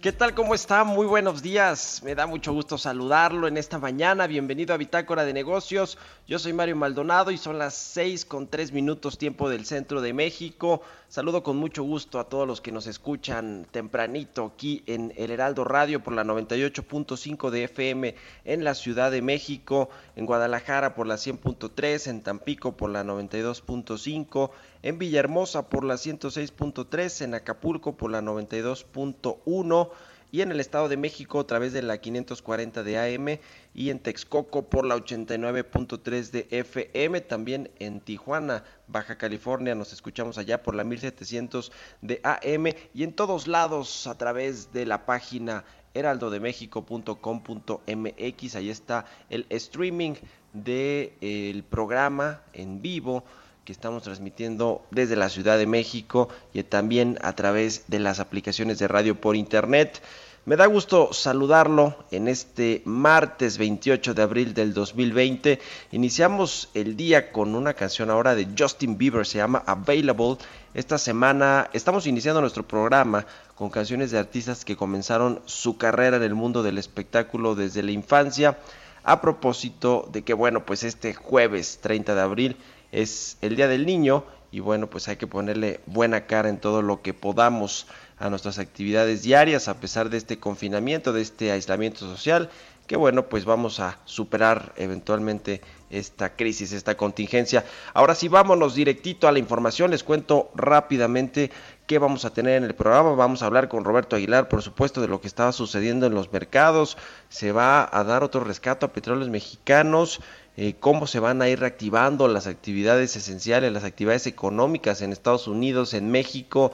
[0.00, 0.34] ¿Qué tal?
[0.34, 0.82] ¿Cómo está?
[0.82, 2.00] Muy buenos días.
[2.02, 4.26] Me da mucho gusto saludarlo en esta mañana.
[4.26, 5.98] Bienvenido a Bitácora de Negocios.
[6.26, 10.14] Yo soy Mario Maldonado y son las 6 con 3 minutos tiempo del centro de
[10.14, 10.80] México.
[11.08, 15.64] Saludo con mucho gusto a todos los que nos escuchan tempranito aquí en El Heraldo
[15.64, 18.14] Radio por la 98.5 de FM
[18.46, 24.50] en la Ciudad de México, en Guadalajara por la 100.3, en Tampico por la 92.5,
[24.82, 29.90] en Villahermosa por la 106.3, en Acapulco por la 92.1
[30.32, 33.40] y en el Estado de México a través de la 540 de AM
[33.74, 40.38] y en Texcoco por la 89.3 de FM, también en Tijuana, Baja California, nos escuchamos
[40.38, 45.64] allá por la 1700 de AM y en todos lados a través de la página
[45.94, 50.14] heraldodemexico.com.mx, ahí está el streaming
[50.52, 53.24] del el programa en vivo
[53.64, 58.78] que estamos transmitiendo desde la Ciudad de México y también a través de las aplicaciones
[58.78, 60.02] de radio por internet.
[60.46, 65.60] Me da gusto saludarlo en este martes 28 de abril del 2020.
[65.92, 70.38] Iniciamos el día con una canción ahora de Justin Bieber, se llama Available.
[70.72, 76.22] Esta semana estamos iniciando nuestro programa con canciones de artistas que comenzaron su carrera en
[76.22, 78.58] el mundo del espectáculo desde la infancia.
[79.02, 82.56] A propósito de que, bueno, pues este jueves 30 de abril
[82.92, 86.82] es el Día del Niño y bueno, pues hay que ponerle buena cara en todo
[86.82, 87.86] lo que podamos
[88.18, 92.50] a nuestras actividades diarias a pesar de este confinamiento, de este aislamiento social,
[92.86, 95.60] que bueno, pues vamos a superar eventualmente
[95.90, 97.64] esta crisis, esta contingencia.
[97.94, 101.52] Ahora sí, vámonos directito a la información, les cuento rápidamente
[101.86, 103.14] qué vamos a tener en el programa.
[103.14, 106.32] Vamos a hablar con Roberto Aguilar, por supuesto, de lo que estaba sucediendo en los
[106.32, 106.96] mercados.
[107.28, 110.20] Se va a dar otro rescate a petróleos mexicanos.
[110.56, 115.48] Eh, cómo se van a ir reactivando las actividades esenciales, las actividades económicas en Estados
[115.48, 116.72] Unidos, en México.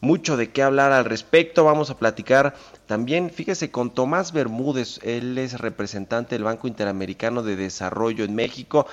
[0.00, 1.64] Mucho de qué hablar al respecto.
[1.64, 2.54] Vamos a platicar
[2.86, 5.00] también, fíjese, con Tomás Bermúdez.
[5.02, 8.86] Él es representante del Banco Interamericano de Desarrollo en México.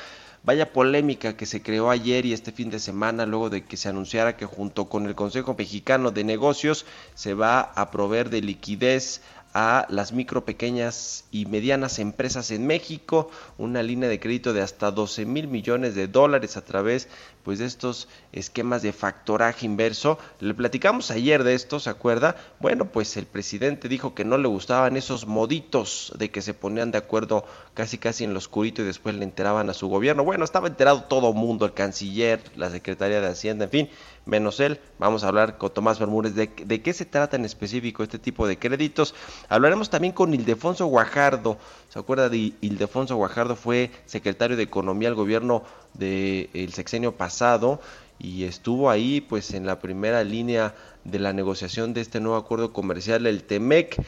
[0.45, 3.87] Vaya polémica que se creó ayer y este fin de semana luego de que se
[3.87, 6.85] anunciara que junto con el Consejo Mexicano de Negocios
[7.15, 9.21] se va a proveer de liquidez
[9.53, 14.91] a las micro, pequeñas y medianas empresas en México, una línea de crédito de hasta
[14.91, 17.07] 12 mil millones de dólares a través
[17.43, 20.17] pues de estos esquemas de factoraje inverso.
[20.39, 22.35] Le platicamos ayer de esto, ¿se acuerda?
[22.59, 26.91] Bueno, pues el presidente dijo que no le gustaban esos moditos de que se ponían
[26.91, 30.23] de acuerdo casi casi en lo oscurito y después le enteraban a su gobierno.
[30.23, 33.89] Bueno, estaba enterado todo mundo, el canciller, la Secretaría de Hacienda, en fin,
[34.25, 34.79] menos él.
[34.99, 38.47] Vamos a hablar con Tomás Bermúdez de, de qué se trata en específico este tipo
[38.47, 39.13] de créditos.
[39.49, 41.57] Hablaremos también con Ildefonso Guajardo.
[41.89, 43.55] ¿Se acuerda de Ildefonso Guajardo?
[43.55, 47.79] Fue secretario de Economía al gobierno del sexenio pasado
[48.19, 52.71] y estuvo ahí pues en la primera línea de la negociación de este nuevo acuerdo
[52.71, 54.01] comercial, el TEMEC,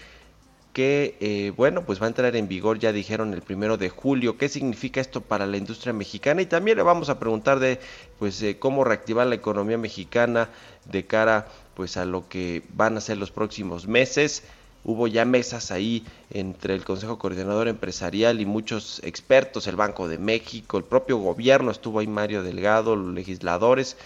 [0.73, 4.37] que eh, bueno pues va a entrar en vigor, ya dijeron el primero de julio.
[4.37, 6.41] ¿Qué significa esto para la industria mexicana?
[6.41, 7.79] Y también le vamos a preguntar de
[8.19, 10.49] pues cómo reactivar la economía mexicana
[10.85, 14.43] de cara pues a lo que van a ser los próximos meses
[14.85, 20.19] hubo ya mesas ahí entre el Consejo Coordinador Empresarial y muchos expertos, el Banco de
[20.19, 23.97] México, el propio gobierno, estuvo ahí Mario Delgado, los legisladores,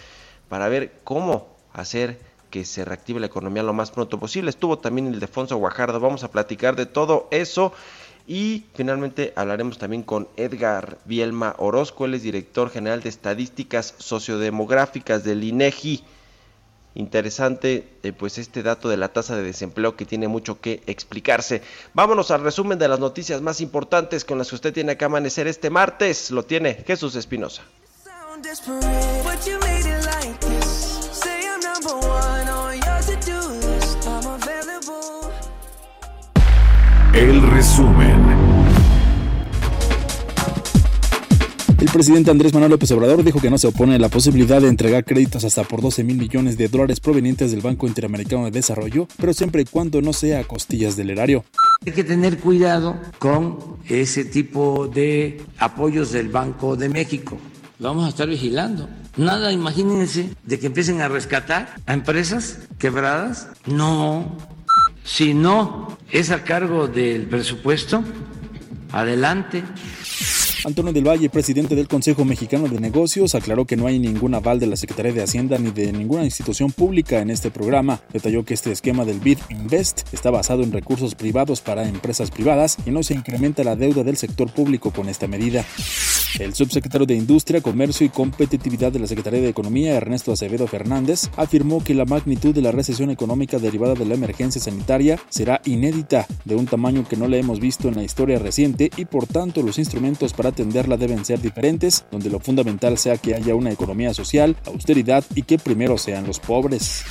[0.47, 2.17] para ver cómo hacer
[2.49, 4.49] que se reactive la economía lo más pronto posible.
[4.49, 7.73] Estuvo también el Defonso Guajardo, vamos a platicar de todo eso.
[8.25, 15.23] Y finalmente hablaremos también con Edgar Bielma Orozco, él es director general de estadísticas sociodemográficas
[15.23, 16.03] del INEGI
[16.99, 21.61] interesante eh, pues este dato de la tasa de desempleo que tiene mucho que explicarse.
[21.93, 25.47] Vámonos al resumen de las noticias más importantes con las que usted tiene que amanecer
[25.47, 26.29] este martes.
[26.29, 27.63] Lo tiene Jesús Espinosa.
[37.13, 38.48] El resumen.
[41.79, 44.67] El presidente Andrés Manuel López Obrador dijo que no se opone a la posibilidad de
[44.67, 49.07] entregar créditos hasta por 12 mil millones de dólares provenientes del Banco Interamericano de Desarrollo,
[49.17, 51.45] pero siempre y cuando no sea a costillas del erario.
[51.85, 57.37] Hay que tener cuidado con ese tipo de apoyos del Banco de México.
[57.79, 58.89] Vamos a estar vigilando.
[59.15, 63.47] Nada, imagínense, de que empiecen a rescatar a empresas quebradas.
[63.65, 64.35] No,
[65.05, 68.03] si no es a cargo del presupuesto,
[68.91, 69.63] adelante.
[70.65, 74.59] Antonio del Valle, presidente del Consejo Mexicano de Negocios, aclaró que no hay ningún aval
[74.59, 78.01] de la Secretaría de Hacienda ni de ninguna institución pública en este programa.
[78.11, 82.77] Detalló que este esquema del BID Invest está basado en recursos privados para empresas privadas
[82.85, 85.63] y no se incrementa la deuda del sector público con esta medida.
[86.37, 91.29] El subsecretario de Industria, Comercio y Competitividad de la Secretaría de Economía, Ernesto Acevedo Fernández,
[91.35, 96.27] afirmó que la magnitud de la recesión económica derivada de la emergencia sanitaria será inédita,
[96.45, 99.63] de un tamaño que no le hemos visto en la historia reciente y por tanto
[99.63, 104.13] los instrumentos para atenderla deben ser diferentes, donde lo fundamental sea que haya una economía
[104.13, 107.03] social, austeridad y que primero sean los pobres.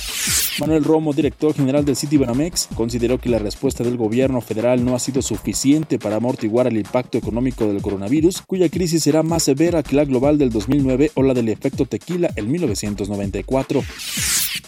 [0.59, 4.99] Manuel Romo, director general del Citibanamex, consideró que la respuesta del gobierno federal no ha
[4.99, 9.95] sido suficiente para amortiguar el impacto económico del coronavirus, cuya crisis será más severa que
[9.95, 13.81] la global del 2009 o la del efecto tequila en 1994.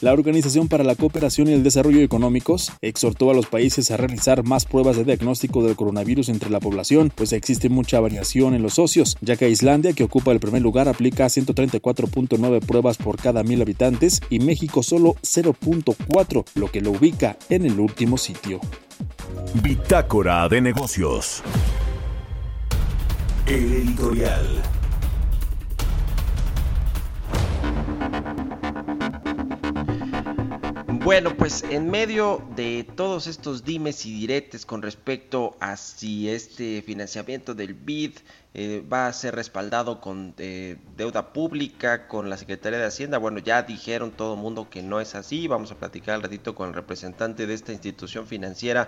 [0.02, 4.44] La Organización para la Cooperación y el Desarrollo Económicos exhortó a los países a realizar
[4.44, 8.74] más pruebas de diagnóstico del coronavirus entre la población, pues existe mucha variación en los
[8.74, 13.62] socios, ya que Islandia, que ocupa el primer lugar, aplica 134.9 pruebas por cada mil
[13.62, 18.60] habitantes y México solo 0.4, lo que lo ubica en el último sitio.
[19.62, 21.44] Bitácora de negocios.
[23.52, 24.48] El editorial.
[31.04, 36.82] Bueno, pues en medio de todos estos dimes y diretes con respecto a si este
[36.82, 38.20] financiamiento del BID
[38.54, 43.40] eh, va a ser respaldado con eh, deuda pública, con la Secretaría de Hacienda, bueno,
[43.40, 46.70] ya dijeron todo el mundo que no es así, vamos a platicar al ratito con
[46.70, 48.88] el representante de esta institución financiera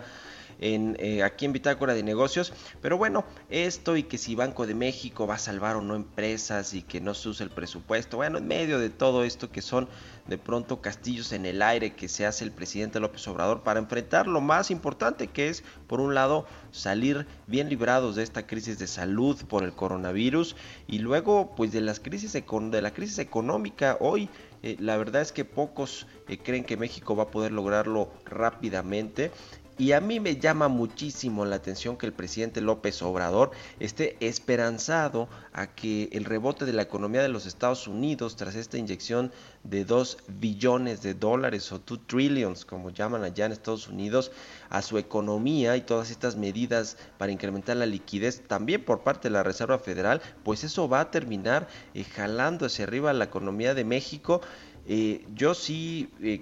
[0.59, 2.53] en, eh, aquí en Bitácora de Negocios.
[2.81, 6.73] Pero bueno, esto y que si Banco de México va a salvar o no empresas
[6.73, 9.87] y que no se use el presupuesto, bueno, en medio de todo esto que son
[10.27, 14.27] de pronto castillos en el aire que se hace el presidente López Obrador para enfrentar
[14.27, 18.87] lo más importante que es, por un lado, salir bien librados de esta crisis de
[18.87, 20.55] salud por el coronavirus
[20.87, 24.29] y luego pues de las crisis de la crisis económica hoy
[24.63, 29.31] eh, la verdad es que pocos eh, creen que México va a poder lograrlo rápidamente
[29.77, 35.27] y a mí me llama muchísimo la atención que el presidente López Obrador esté esperanzado
[35.51, 39.31] a que el rebote de la economía de los Estados Unidos tras esta inyección
[39.63, 44.31] de 2 billones de dólares o 2 trillions como llaman allá en Estados Unidos
[44.69, 49.33] a su economía y todas estas medidas para incrementar la liquidez también por parte de
[49.33, 53.85] la Reserva Federal, pues eso va a terminar eh, jalando hacia arriba la economía de
[53.85, 54.41] México
[54.85, 56.41] eh, yo sí eh,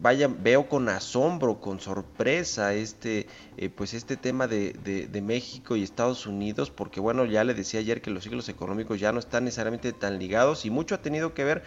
[0.00, 3.26] vaya, veo con asombro, con sorpresa este,
[3.58, 8.00] eh, pues este tema de, México y Estados Unidos, porque bueno, ya le decía ayer
[8.00, 11.44] que los ciclos económicos ya no están necesariamente tan ligados y mucho ha tenido que
[11.44, 11.62] ver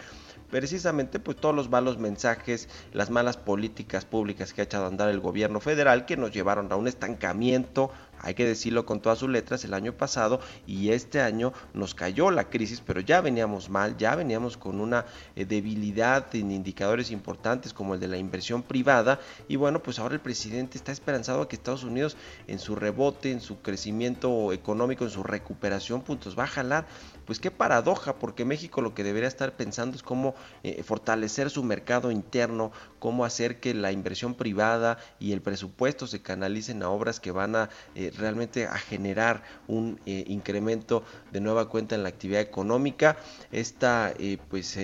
[0.50, 5.08] precisamente pues todos los malos mensajes, las malas políticas públicas que ha echado a andar
[5.10, 7.90] el gobierno federal que nos llevaron a un estancamiento
[8.24, 12.30] hay que decirlo con todas sus letras, el año pasado y este año nos cayó
[12.30, 15.04] la crisis, pero ya veníamos mal, ya veníamos con una
[15.36, 20.14] eh, debilidad en indicadores importantes como el de la inversión privada y bueno, pues ahora
[20.14, 22.16] el presidente está esperanzado a que Estados Unidos
[22.46, 26.86] en su rebote, en su crecimiento económico, en su recuperación, puntos va a jalar.
[27.26, 31.62] Pues qué paradoja, porque México lo que debería estar pensando es cómo eh, fortalecer su
[31.62, 37.20] mercado interno, cómo hacer que la inversión privada y el presupuesto se canalicen a obras
[37.20, 42.08] que van a eh, realmente a generar un eh, incremento de nueva cuenta en la
[42.08, 43.16] actividad económica.
[43.52, 44.12] Esta
[44.48, 44.78] pues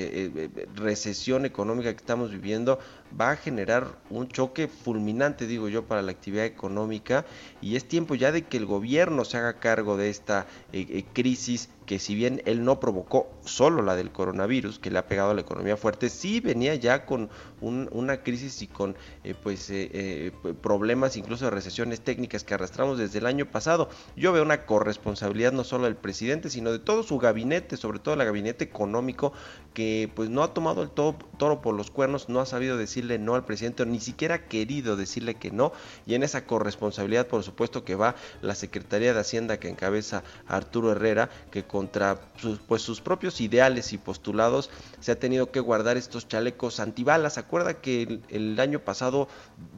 [0.75, 2.79] recesión económica que estamos viviendo
[3.19, 7.25] va a generar un choque fulminante, digo yo, para la actividad económica
[7.61, 10.47] y es tiempo ya de que el gobierno se haga cargo de esta
[11.13, 15.33] crisis que si bien él no provocó solo la del coronavirus, que le ha pegado
[15.33, 17.31] a la economía fuerte, sí venía ya con
[17.61, 18.95] una crisis y con
[19.25, 20.33] eh, pues eh, eh,
[20.63, 23.89] problemas incluso de recesiones técnicas que arrastramos desde el año pasado.
[24.15, 28.15] Yo veo una corresponsabilidad no solo del presidente, sino de todo su gabinete, sobre todo
[28.15, 29.33] el gabinete económico,
[29.75, 33.19] que pues no ha tomado el toro por los cuernos, no ha sabido decir decirle
[33.19, 35.73] no al presidente, ni siquiera ha querido decirle que no,
[36.07, 40.91] y en esa corresponsabilidad, por supuesto, que va la Secretaría de Hacienda que encabeza Arturo
[40.91, 44.69] Herrera, que contra sus, pues, sus propios ideales y postulados
[45.01, 47.39] se ha tenido que guardar estos chalecos antibalas.
[47.39, 49.29] ¿Acuerda que el, año pasado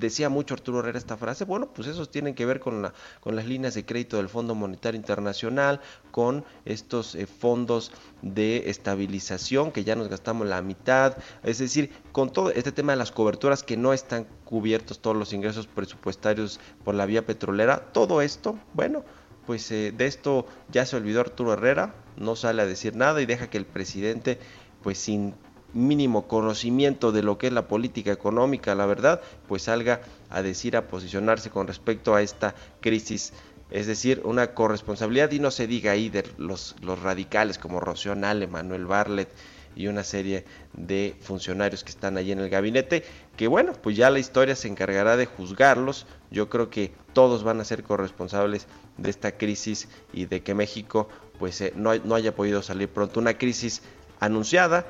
[0.00, 1.44] decía mucho Arturo Herrera esta frase?
[1.44, 4.56] Bueno, pues esos tienen que ver con, la, con las líneas de crédito del Fondo
[4.56, 5.80] Monetario Internacional,
[6.10, 12.32] con estos eh, fondos de estabilización que ya nos gastamos la mitad, es decir, con
[12.32, 16.96] todo este tema de las coberturas que no están cubiertos todos los ingresos presupuestarios por
[16.96, 19.04] la vía petrolera, todo esto, bueno,
[19.46, 23.26] pues eh, de esto ya se olvidó Arturo Herrera, no sale a decir nada y
[23.26, 24.38] deja que el presidente,
[24.82, 25.34] pues sin
[25.74, 30.76] mínimo conocimiento de lo que es la política económica, la verdad, pues salga a decir,
[30.76, 33.32] a posicionarse con respecto a esta crisis.
[33.70, 38.14] Es decir, una corresponsabilidad y no se diga ahí de los, los radicales como Rocío
[38.14, 39.28] Nale, Manuel Barlet
[39.74, 43.04] y una serie de funcionarios que están allí en el gabinete,
[43.36, 46.06] que bueno, pues ya la historia se encargará de juzgarlos.
[46.30, 51.08] Yo creo que todos van a ser corresponsables de esta crisis y de que México
[51.38, 53.20] pues eh, no, no haya podido salir pronto.
[53.20, 53.82] Una crisis
[54.20, 54.86] anunciada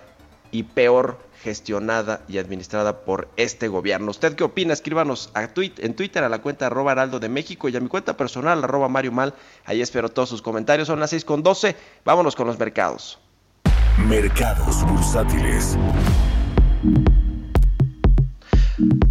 [0.53, 4.11] y peor gestionada y administrada por este gobierno.
[4.11, 4.73] ¿Usted qué opina?
[4.73, 8.17] Escríbanos a en Twitter a la cuenta arroba heraldo de México y a mi cuenta
[8.17, 9.35] personal arroba Mario Mal.
[9.65, 10.87] Ahí espero todos sus comentarios.
[10.87, 11.75] Son las 6 con 12.
[12.05, 13.19] Vámonos con los mercados.
[13.99, 15.79] Mercados bursátiles.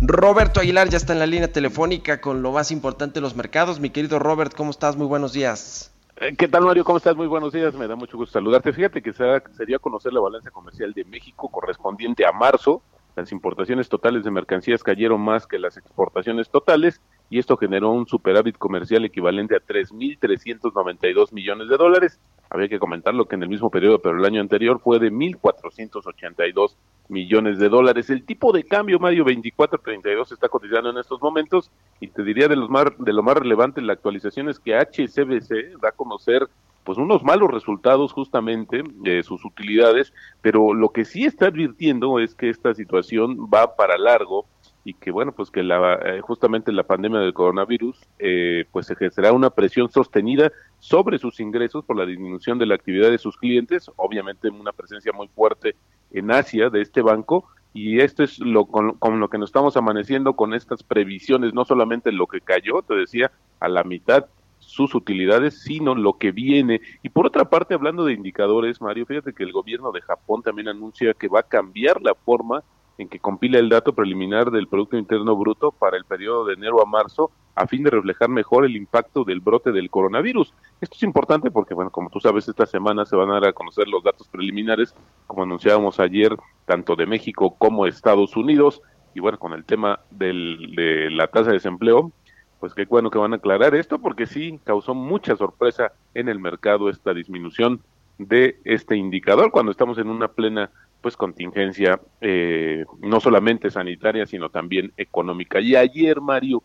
[0.01, 3.79] Roberto Aguilar ya está en la línea telefónica con lo más importante de los mercados.
[3.79, 4.97] Mi querido Robert, ¿cómo estás?
[4.97, 5.93] Muy buenos días.
[6.17, 6.83] Eh, ¿Qué tal, Mario?
[6.83, 7.15] ¿Cómo estás?
[7.15, 7.75] Muy buenos días.
[7.75, 8.73] Me da mucho gusto saludarte.
[8.73, 12.81] Fíjate que sería conocer la balanza comercial de México correspondiente a marzo.
[13.15, 18.07] Las importaciones totales de mercancías cayeron más que las exportaciones totales y esto generó un
[18.07, 22.19] superávit comercial equivalente a 3.392 millones de dólares.
[22.53, 26.75] Había que comentarlo que en el mismo periodo, pero el año anterior fue de 1.482
[27.07, 28.09] millones de dólares.
[28.09, 32.57] El tipo de cambio, Mario, 24.32 está cotizando en estos momentos y te diría de,
[32.57, 36.49] los más, de lo más relevante la actualización es que HCBC da a conocer
[36.83, 42.35] pues unos malos resultados justamente de sus utilidades, pero lo que sí está advirtiendo es
[42.35, 44.45] que esta situación va para largo
[44.83, 49.31] y que bueno pues que la eh, justamente la pandemia del coronavirus eh, pues ejercerá
[49.31, 53.91] una presión sostenida sobre sus ingresos por la disminución de la actividad de sus clientes
[53.95, 55.75] obviamente una presencia muy fuerte
[56.11, 59.77] en Asia de este banco y esto es lo con, con, lo que nos estamos
[59.77, 64.25] amaneciendo con estas previsiones no solamente lo que cayó te decía a la mitad
[64.61, 66.81] sus utilidades, sino lo que viene.
[67.03, 70.69] Y por otra parte, hablando de indicadores, Mario, fíjate que el gobierno de Japón también
[70.69, 72.63] anuncia que va a cambiar la forma
[72.97, 76.81] en que compila el dato preliminar del Producto Interno Bruto para el periodo de enero
[76.81, 80.53] a marzo a fin de reflejar mejor el impacto del brote del coronavirus.
[80.79, 83.53] Esto es importante porque, bueno, como tú sabes, esta semana se van a dar a
[83.53, 84.95] conocer los datos preliminares,
[85.27, 88.81] como anunciábamos ayer, tanto de México como Estados Unidos,
[89.13, 92.11] y bueno, con el tema del, de la tasa de desempleo,
[92.59, 96.39] pues qué bueno que van a aclarar esto porque sí causó mucha sorpresa en el
[96.39, 97.81] mercado esta disminución
[98.19, 100.69] de este indicador cuando estamos en una plena
[101.01, 105.59] pues contingencia eh, no solamente sanitaria sino también económica.
[105.59, 106.63] Y ayer Mario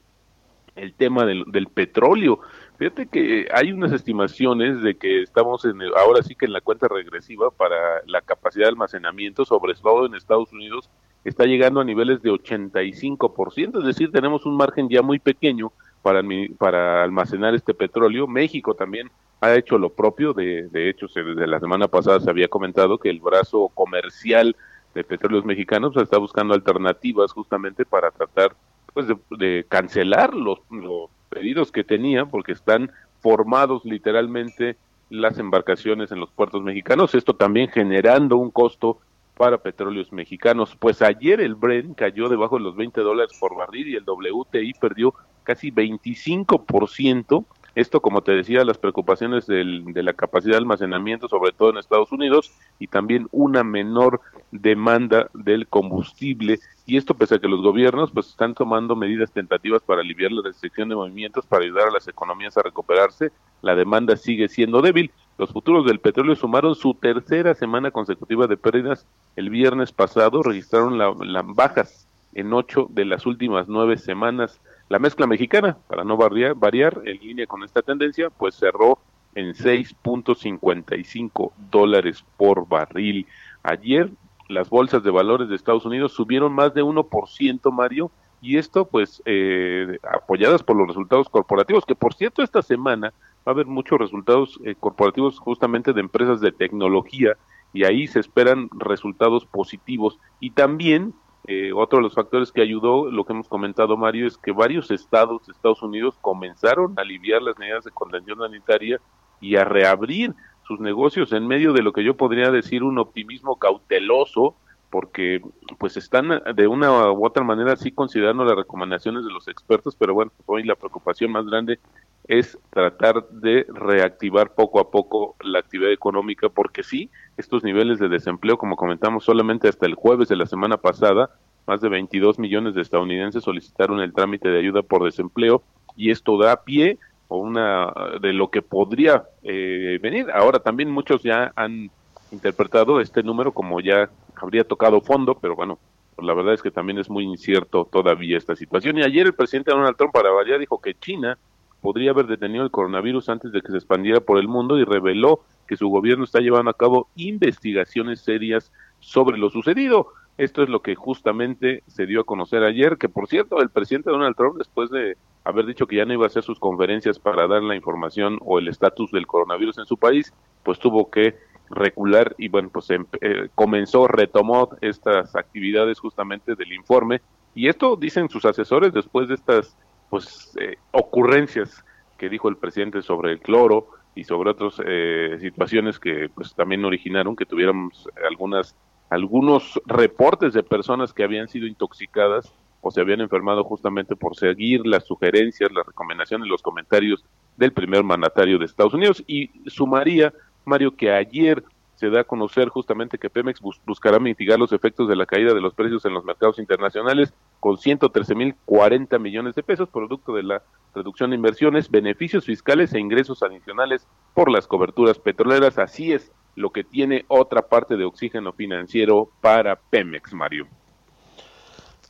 [0.76, 2.40] el tema del, del, petróleo.
[2.76, 6.60] Fíjate que hay unas estimaciones de que estamos en el, ahora sí que en la
[6.60, 10.90] cuenta regresiva para la capacidad de almacenamiento sobre todo en Estados Unidos
[11.24, 16.22] está llegando a niveles de 85%, es decir, tenemos un margen ya muy pequeño para,
[16.56, 18.28] para almacenar este petróleo.
[18.28, 22.48] México también ha hecho lo propio, de, de hecho, desde la semana pasada se había
[22.48, 24.56] comentado que el brazo comercial
[24.94, 28.54] de petróleos mexicanos pues, está buscando alternativas justamente para tratar
[28.94, 32.90] pues de, de cancelar los, los pedidos que tenía porque están
[33.20, 34.76] formados literalmente
[35.10, 38.98] las embarcaciones en los puertos mexicanos, esto también generando un costo
[39.36, 40.76] para petróleos mexicanos.
[40.78, 44.72] Pues ayer el Brent cayó debajo de los 20 dólares por barril y el WTI
[44.80, 45.14] perdió
[45.44, 47.44] casi 25%.
[47.76, 52.10] Esto, como te decía, las preocupaciones de la capacidad de almacenamiento, sobre todo en Estados
[52.10, 56.58] Unidos, y también una menor demanda del combustible.
[56.86, 60.40] Y esto pese a que los gobiernos pues están tomando medidas tentativas para aliviar la
[60.42, 63.30] restricción de movimientos, para ayudar a las economías a recuperarse,
[63.60, 65.10] la demanda sigue siendo débil.
[65.36, 69.06] Los futuros del petróleo sumaron su tercera semana consecutiva de pérdidas.
[69.36, 74.60] El viernes pasado registraron las la bajas en ocho de las últimas nueve semanas.
[74.88, 78.98] La mezcla mexicana, para no variar, variar en línea con esta tendencia, pues cerró
[79.34, 83.26] en 6.55 dólares por barril.
[83.62, 84.10] Ayer
[84.48, 89.22] las bolsas de valores de Estados Unidos subieron más de 1%, Mario, y esto pues
[89.24, 93.12] eh, apoyadas por los resultados corporativos, que por cierto esta semana
[93.46, 97.36] va a haber muchos resultados eh, corporativos justamente de empresas de tecnología
[97.72, 101.14] y ahí se esperan resultados positivos y también
[101.46, 104.90] eh, otro de los factores que ayudó, lo que hemos comentado Mario, es que varios
[104.90, 109.00] estados de Estados Unidos comenzaron a aliviar las medidas de contención sanitaria
[109.40, 110.34] y a reabrir
[110.66, 114.56] sus negocios en medio de lo que yo podría decir un optimismo cauteloso,
[114.90, 115.40] porque
[115.78, 120.14] pues están de una u otra manera sí considerando las recomendaciones de los expertos, pero
[120.14, 121.78] bueno, hoy la preocupación más grande
[122.28, 128.08] es tratar de reactivar poco a poco la actividad económica, porque sí, estos niveles de
[128.08, 131.30] desempleo, como comentamos, solamente hasta el jueves de la semana pasada,
[131.66, 135.62] más de 22 millones de estadounidenses solicitaron el trámite de ayuda por desempleo
[135.96, 140.26] y esto da pie o una de lo que podría eh, venir.
[140.32, 141.90] Ahora también muchos ya han
[142.30, 145.78] interpretado este número como ya habría tocado fondo, pero bueno,
[146.18, 148.98] la verdad es que también es muy incierto todavía esta situación.
[148.98, 151.36] Y ayer el presidente Donald Trump para variar dijo que China
[151.80, 155.40] podría haber detenido el coronavirus antes de que se expandiera por el mundo y reveló
[155.66, 160.08] que su gobierno está llevando a cabo investigaciones serias sobre lo sucedido.
[160.38, 164.10] Esto es lo que justamente se dio a conocer ayer, que por cierto, el presidente
[164.10, 167.46] Donald Trump, después de haber dicho que ya no iba a hacer sus conferencias para
[167.46, 171.36] dar la información o el estatus del coronavirus en su país, pues tuvo que
[171.70, 177.20] recular y bueno, pues em, eh, comenzó, retomó estas actividades justamente del informe
[177.54, 179.76] y esto dicen sus asesores después de estas
[180.10, 181.84] pues eh, ocurrencias
[182.18, 186.84] que dijo el presidente sobre el cloro y sobre otras eh, situaciones que pues también
[186.84, 188.74] originaron que tuviéramos algunas
[189.10, 194.86] algunos reportes de personas que habían sido intoxicadas o se habían enfermado justamente por seguir
[194.86, 197.24] las sugerencias, las recomendaciones, los comentarios
[197.56, 199.22] del primer mandatario de Estados Unidos.
[199.26, 200.32] Y sumaría
[200.64, 201.62] Mario que ayer
[201.96, 205.60] se da a conocer justamente que Pemex buscará mitigar los efectos de la caída de
[205.60, 210.42] los precios en los mercados internacionales con 113 mil 40 millones de pesos, producto de
[210.42, 210.62] la
[210.94, 215.78] reducción de inversiones, beneficios fiscales e ingresos adicionales por las coberturas petroleras.
[215.78, 220.66] Así es lo que tiene otra parte de oxígeno financiero para Pemex, Mario.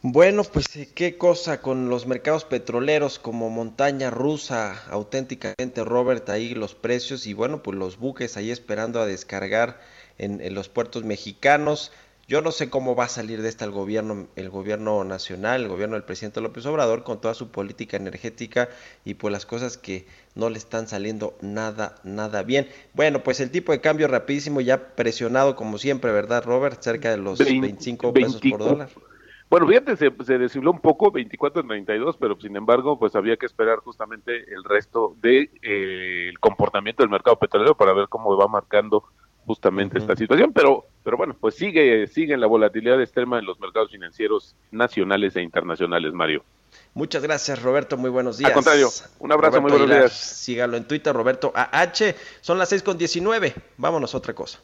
[0.08, 6.54] Bueno, pues eh, qué cosa con los mercados petroleros como montaña rusa, auténticamente Robert, ahí
[6.54, 9.80] los precios y bueno, pues los buques ahí esperando a descargar
[10.16, 11.90] en, los puertos mexicanos.
[12.28, 15.68] Yo no sé cómo va a salir de esta el gobierno, el gobierno nacional, el
[15.68, 18.68] gobierno del presidente López Obrador con toda su política energética
[19.04, 22.68] y pues las cosas que no le están saliendo nada, nada bien.
[22.94, 26.80] Bueno, pues el tipo de cambio rapidísimo ya presionado como siempre, ¿verdad, Robert?
[26.80, 28.88] Cerca de los 25 pesos por dólar.
[29.48, 33.78] Bueno, fíjate, se, se descibló un poco, 24-32, pero sin embargo, pues había que esperar
[33.78, 39.04] justamente el resto del de, eh, comportamiento del mercado petrolero para ver cómo va marcando
[39.46, 43.92] justamente esta situación, pero pero bueno, pues sigue sigue la volatilidad extrema en los mercados
[43.92, 46.42] financieros nacionales e internacionales, Mario.
[46.94, 47.96] Muchas gracias, Roberto.
[47.96, 48.50] Muy buenos días.
[48.50, 48.88] Al contrario,
[49.20, 50.12] un abrazo, muy buenos días.
[50.12, 52.14] Sígalo en Twitter, Roberto AH.
[52.40, 53.54] Son las 6 con 19.
[53.76, 54.58] Vámonos a otra cosa.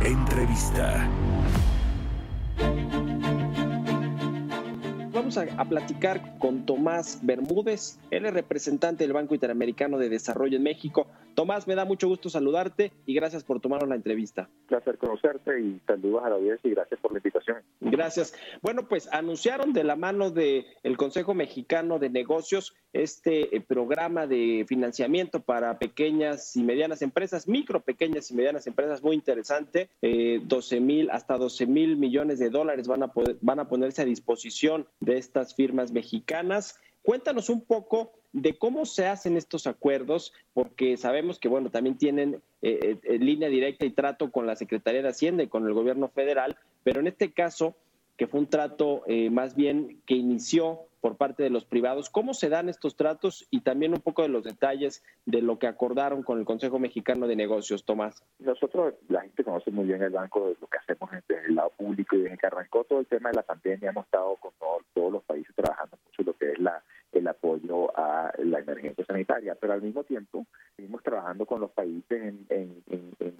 [0.00, 1.08] Entrevista.
[5.26, 7.98] Vamos a, platicar con Tomás Bermúdez.
[8.12, 11.08] Él es representante del Banco Interamericano de Desarrollo en México.
[11.34, 14.48] Tomás, me da mucho gusto saludarte y gracias por tomarnos la entrevista.
[14.62, 17.58] Un placer conocerte y saludos a la audiencia y gracias por la invitación.
[17.80, 18.34] Gracias.
[18.62, 24.26] Bueno, pues anunciaron de la mano del el Consejo Mexicano de Negocios este eh, programa
[24.26, 29.90] de financiamiento para pequeñas y medianas empresas, micro, pequeñas y medianas empresas, muy interesante.
[30.00, 34.02] 12 eh, mil, hasta 12 mil millones de dólares van a, poder, van a ponerse
[34.02, 36.78] a disposición de estas firmas mexicanas.
[37.02, 42.42] Cuéntanos un poco de cómo se hacen estos acuerdos, porque sabemos que, bueno, también tienen
[42.60, 46.08] eh, eh, línea directa y trato con la Secretaría de Hacienda y con el gobierno
[46.08, 47.76] federal, pero en este caso,
[48.16, 52.10] que fue un trato eh, más bien que inició por parte de los privados.
[52.10, 55.68] ¿Cómo se dan estos tratos y también un poco de los detalles de lo que
[55.68, 58.24] acordaron con el Consejo Mexicano de Negocios, Tomás?
[58.40, 62.16] Nosotros, la gente conoce muy bien el banco, lo que hacemos desde el lado público
[62.16, 64.50] y desde que arrancó todo el tema de la pandemia hemos estado con
[64.92, 69.54] todos los países trabajando mucho lo que es la el apoyo a la emergencia sanitaria,
[69.54, 72.82] pero al mismo tiempo seguimos trabajando con los países en, en,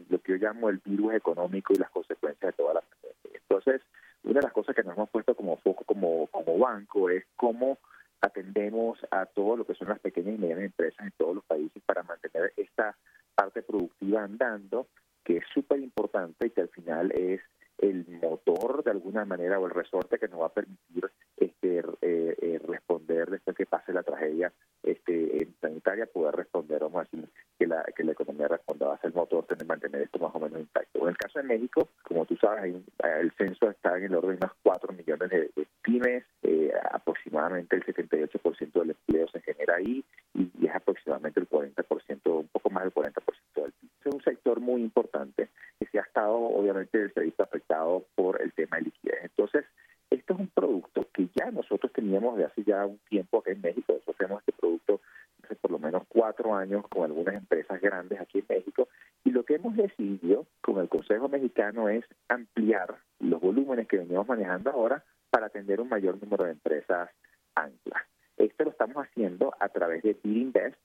[0.08, 3.40] lo que yo llamo el virus económico y las consecuencias de toda la pandemia.
[3.42, 3.82] Entonces,
[4.26, 7.78] una de las cosas que nos hemos puesto como foco como, como banco es cómo
[8.20, 11.82] atendemos a todo lo que son las pequeñas y medianas empresas en todos los países
[11.84, 12.96] para mantener esta
[13.34, 14.88] parte productiva andando,
[15.24, 17.40] que es súper importante y que al final es
[17.78, 22.36] el motor de alguna manera o el resorte que nos va a permitir este, eh,
[22.40, 27.66] eh, responder después que pase la tragedia este, sanitaria, poder responder, vamos a decir, que
[27.66, 30.40] la, que la economía responda, va a ser el motor de mantener esto más o
[30.40, 31.02] menos intacto.
[31.02, 34.46] En el caso de México, como tú sabes, el censo está en el orden de
[34.46, 35.50] unos 4 millones de,
[35.82, 42.20] pymes, eh, aproximadamente el 78% del empleo se genera ahí y, es aproximadamente el 40%,
[42.24, 43.12] un poco más del 40%
[43.54, 43.90] del PIB.
[44.04, 48.06] Es un sector muy importante que se ha estado, obviamente, se ha visto afectado afectado
[48.14, 49.18] por el tema de liquidez.
[49.22, 49.64] Entonces,
[50.10, 53.60] esto es un producto que ya nosotros teníamos de hace ya un tiempo acá en
[53.60, 55.00] México, nosotros tenemos este producto
[55.42, 58.88] hace por lo menos cuatro años con algunas empresas grandes aquí en México,
[59.24, 64.26] y lo que hemos decidido con el Consejo Mexicano es ampliar los volúmenes que venimos
[64.28, 67.10] manejando ahora para atender un mayor número de empresas
[67.54, 68.02] anclas.
[68.36, 70.76] Esto lo estamos haciendo a través de Bill Invest.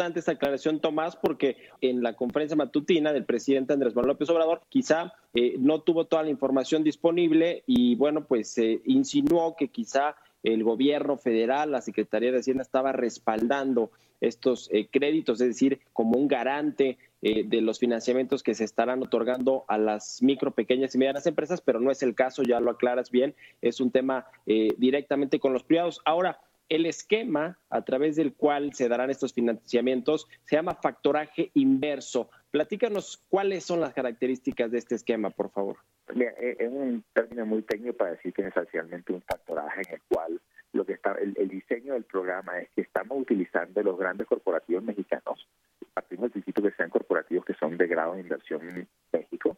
[0.00, 4.62] Importante, esta aclaración, Tomás, porque en la conferencia matutina del presidente Andrés Manuel López Obrador
[4.70, 10.16] quizá eh, no tuvo toda la información disponible y, bueno, pues se insinuó que quizá
[10.42, 13.90] el gobierno federal, la Secretaría de Hacienda estaba respaldando
[14.22, 19.02] estos eh, créditos, es decir, como un garante eh, de los financiamientos que se estarán
[19.02, 22.70] otorgando a las micro, pequeñas y medianas empresas, pero no es el caso, ya lo
[22.70, 26.00] aclaras bien, es un tema directamente con los privados.
[26.06, 32.30] Ahora, el esquema a través del cual se darán estos financiamientos se llama factoraje inverso.
[32.50, 35.76] Platícanos cuáles son las características de este esquema, por favor.
[36.14, 39.94] Mira, e-, es un término muy técnico para decir que es esencialmente un factoraje en
[39.94, 40.40] el cual
[40.72, 45.48] lo que está el, diseño del programa es que estamos utilizando los grandes corporativos mexicanos,
[45.92, 49.56] partimos del principio que sean corporativos que son de grado de inversión en México,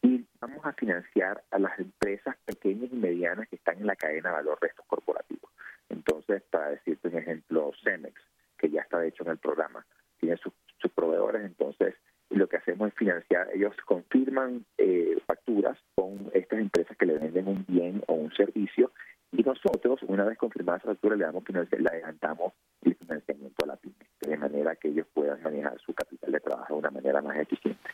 [0.00, 4.30] y vamos a financiar a las empresas pequeñas y medianas que están en la cadena
[4.30, 5.50] de valor de estos corporativos.
[5.88, 8.20] Entonces, para decirte un ejemplo, Cemex,
[8.58, 9.86] que ya está hecho en el programa,
[10.18, 10.52] tiene sus,
[10.94, 11.94] proveedores, entonces
[12.30, 17.48] lo que hacemos es financiar, ellos confirman eh, facturas con estas empresas que le venden
[17.48, 18.92] un bien o un servicio
[19.32, 23.76] y nosotros, una vez confirmada esa factura, le damos le adelantamos el financiamiento a la
[23.76, 27.36] pyme, de manera que ellos puedan manejar su capital de trabajo de una manera más
[27.36, 27.90] eficiente.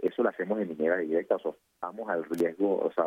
[0.00, 3.04] Eso lo hacemos de manera directa, o sea, vamos al riesgo, o sea,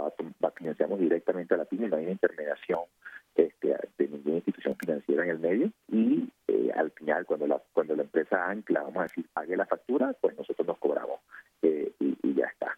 [0.56, 2.82] financiamos directamente a la pyme, no hay una intermediación
[3.36, 7.96] este, de ninguna institución financiera en el medio y eh, al final cuando la cuando
[7.96, 11.22] la empresa ancla, vamos a decir, pague la factura, pues nosotros nos cobramos
[11.62, 12.78] eh, y, ya está.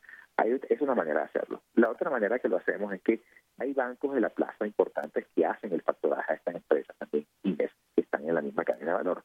[0.69, 1.61] es una manera de hacerlo.
[1.75, 3.21] La otra manera que lo hacemos es que
[3.57, 7.69] hay bancos de la plaza importantes que hacen el factoraje a estas empresas también, que
[7.95, 9.23] están en la misma cadena de valor.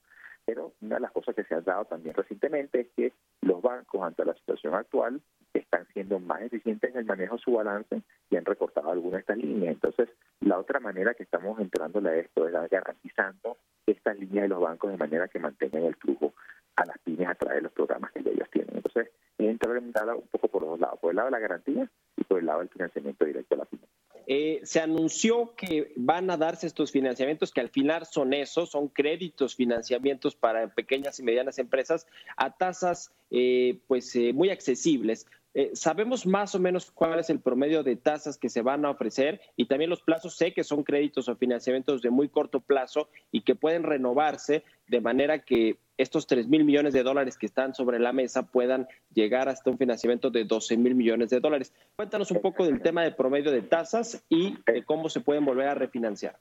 [0.49, 4.01] Pero una de las cosas que se ha dado también recientemente es que los bancos,
[4.01, 5.21] ante la situación actual,
[5.53, 9.21] están siendo más eficientes en el manejo de su balance y han recortado algunas de
[9.21, 9.75] estas líneas.
[9.75, 10.09] Entonces,
[10.41, 14.91] la otra manera que estamos entrándole a esto es garantizando estas líneas de los bancos
[14.91, 16.33] de manera que mantengan el flujo
[16.77, 18.77] a las pymes a través de los programas que ellos tienen.
[18.77, 19.77] Entonces, entrar
[20.17, 22.61] un poco por dos lados, por el lado de la garantía y por el lado
[22.61, 23.87] del financiamiento directo a la pyme.
[24.31, 28.89] Eh, se anunció que van a darse estos financiamientos, que al final son esos, son
[28.89, 35.27] créditos, financiamientos para pequeñas y medianas empresas a tasas eh, pues eh, muy accesibles.
[35.73, 39.41] ¿Sabemos más o menos cuál es el promedio de tasas que se van a ofrecer?
[39.57, 43.43] Y también los plazos, sé que son créditos o financiamientos de muy corto plazo y
[43.43, 47.99] que pueden renovarse de manera que estos 3 mil millones de dólares que están sobre
[47.99, 51.75] la mesa puedan llegar hasta un financiamiento de 12 mil millones de dólares.
[51.97, 55.69] Cuéntanos un poco del tema de promedio de tasas y de cómo se pueden volver
[55.69, 56.39] a refinanciar.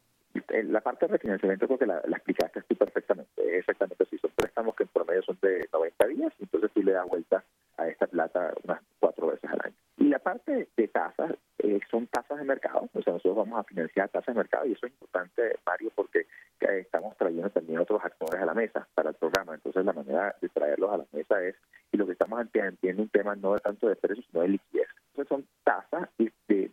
[0.66, 3.58] La parte de refinanciamiento creo que la, explicaste tú perfectamente.
[3.58, 4.18] Exactamente así.
[4.20, 7.44] Son préstamos que en promedio son de 90 días, entonces tú le das vuelta
[7.78, 9.76] a esta plata unas cuatro veces al año.
[9.98, 13.64] Y la parte de tasas eh, son tasas de mercado, o sea, nosotros vamos a
[13.64, 16.28] financiar tasas de mercado y eso es importante, Mario, porque
[16.60, 19.56] estamos trayendo también otros actores a la mesa para el programa.
[19.56, 21.56] Entonces, la manera de traerlos a la mesa es,
[21.94, 24.90] y lo que estamos entiendo un tema no de tanto de precios, sino de liquidez.
[25.16, 26.28] Entonces, son tasas de,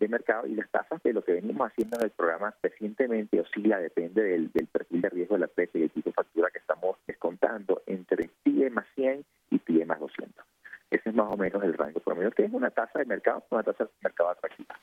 [0.09, 4.23] mercado y las tasas de lo que venimos haciendo en el programa recientemente oscila, depende
[4.23, 7.83] del, perfil de riesgo de la empresa y el tipo de factura que estamos descontando
[7.87, 10.45] entre PIE más 100 y PIE más 200.
[10.94, 13.64] Ese es más o menos el rango promedio, que es una tasa de mercado, una
[13.64, 14.78] tasa de mercado atractiva.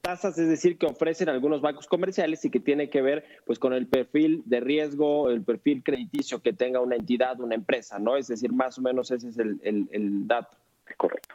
[0.00, 3.72] Tasas, es decir, que ofrecen algunos bancos comerciales y que tiene que ver pues con
[3.72, 8.16] el perfil de riesgo, el perfil crediticio que tenga una entidad, una empresa, ¿no?
[8.16, 10.56] Es decir, más o menos ese es el, dato.
[10.88, 11.34] Es correcto.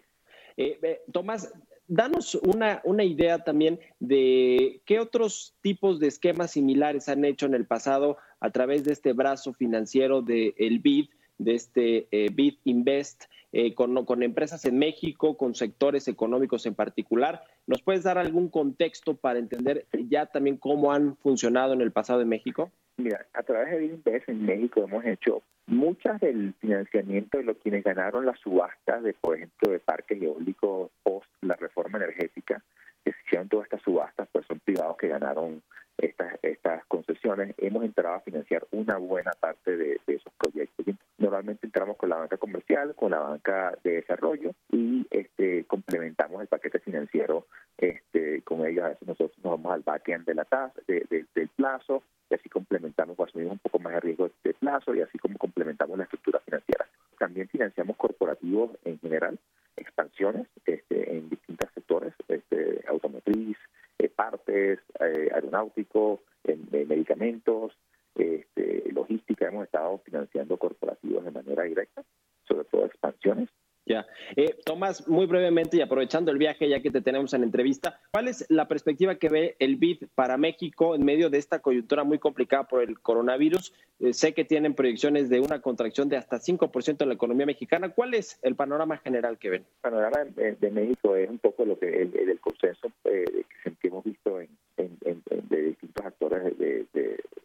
[0.55, 1.53] Eh, Tomás,
[1.87, 7.55] danos una, una idea también de qué otros tipos de esquemas similares han hecho en
[7.55, 13.25] el pasado a través de este brazo financiero del BID, de este eh, BID Invest,
[13.57, 17.41] eh, con, con empresas en México, con sectores económicos en particular.
[17.67, 22.19] ¿Nos puedes dar algún contexto para entender ya también cómo han funcionado en el pasado
[22.19, 22.69] en México?
[22.97, 27.85] Mira, a través de BIMBES en México hemos hecho muchas del financiamiento de los quienes
[27.85, 32.61] ganaron las subastas de, por ejemplo, de parques eólicos post la reforma energética,
[33.05, 35.61] que se hicieron todas estas subastas, pues son privados que ganaron
[35.97, 37.55] estas, estas concesiones.
[37.57, 40.85] Hemos entrado a financiar una buena parte de, esos proyectos.
[41.17, 46.47] Normalmente entramos con la banca comercial, con la banca de desarrollo y este, complementamos el
[46.47, 48.85] paquete financiero este, con ellos.
[48.85, 53.19] A veces nosotros nos vamos al backend de la tasa, del plazo, y así complementamos,
[53.19, 56.87] asumimos un poco más de riesgo de plazo y así como complementamos la estructura financiera.
[57.19, 59.39] También financiamos corporativos en general,
[59.77, 63.57] expansiones este, en distintos sectores, este, automotriz,
[63.99, 66.21] eh, partes, eh, aeronáutico,
[66.69, 67.73] medicamentos,
[68.15, 69.47] este, logística.
[69.47, 72.03] Hemos estado financiando corporativos de manera directa,
[72.47, 73.49] sobre todo expansiones
[73.85, 74.05] ya.
[74.35, 78.27] Eh, Tomás, muy brevemente y aprovechando el viaje, ya que te tenemos en entrevista, ¿cuál
[78.27, 82.17] es la perspectiva que ve el BID para México en medio de esta coyuntura muy
[82.17, 83.73] complicada por el coronavirus?
[83.99, 87.89] Eh, sé que tienen proyecciones de una contracción de hasta 5% en la economía mexicana.
[87.89, 89.61] ¿Cuál es el panorama general que ven?
[89.61, 93.43] El panorama de, México es un poco lo que el, consenso eh,
[93.79, 96.85] que hemos visto en, de distintos actores de,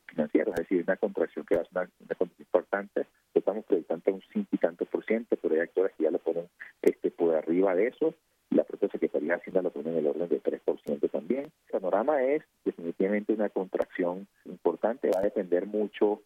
[0.07, 3.07] financieros, es decir, una contracción que va a ser una, importante
[3.41, 6.49] estamos proyectando un 5 y tanto por ciento, pero hay actores que ya lo ponen
[6.83, 8.15] este, por arriba de eso.
[8.51, 11.45] La propia Secretaría de Hacienda lo pone en el orden de 3% también.
[11.45, 16.23] El panorama es definitivamente una contracción importante, va a depender mucho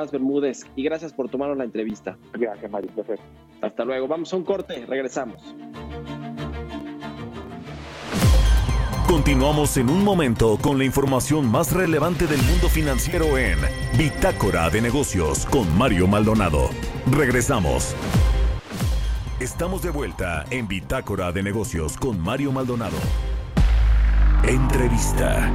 [0.00, 2.16] Tomás Bermúdez y gracias por tomarnos la entrevista.
[2.32, 2.90] Gracias, Mario,
[3.60, 5.54] Hasta luego, vamos a un corte, regresamos.
[9.06, 13.58] Continuamos en un momento con la información más relevante del mundo financiero en
[13.98, 16.70] Bitácora de Negocios con Mario Maldonado.
[17.10, 17.94] Regresamos.
[19.38, 22.96] Estamos de vuelta en Bitácora de Negocios con Mario Maldonado.
[24.44, 25.52] Entrevista.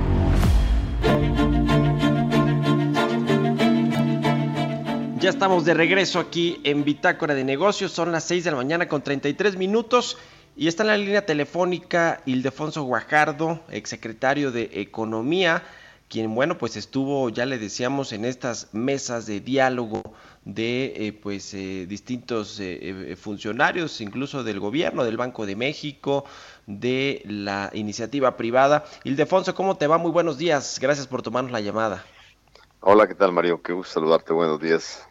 [5.25, 7.91] Ya estamos de regreso aquí en Bitácora de Negocios.
[7.91, 10.19] Son las 6 de la mañana con 33 minutos.
[10.55, 15.63] Y está en la línea telefónica Ildefonso Guajardo, exsecretario de Economía,
[16.09, 20.03] quien, bueno, pues estuvo, ya le decíamos, en estas mesas de diálogo
[20.43, 26.25] de eh, pues eh, distintos eh, funcionarios, incluso del gobierno, del Banco de México,
[26.67, 28.85] de la iniciativa privada.
[29.03, 29.97] Ildefonso, ¿cómo te va?
[29.97, 30.77] Muy buenos días.
[30.79, 32.05] Gracias por tomarnos la llamada.
[32.81, 33.63] Hola, ¿qué tal, Mario?
[33.63, 34.31] Qué gusto saludarte.
[34.31, 35.09] Buenos días.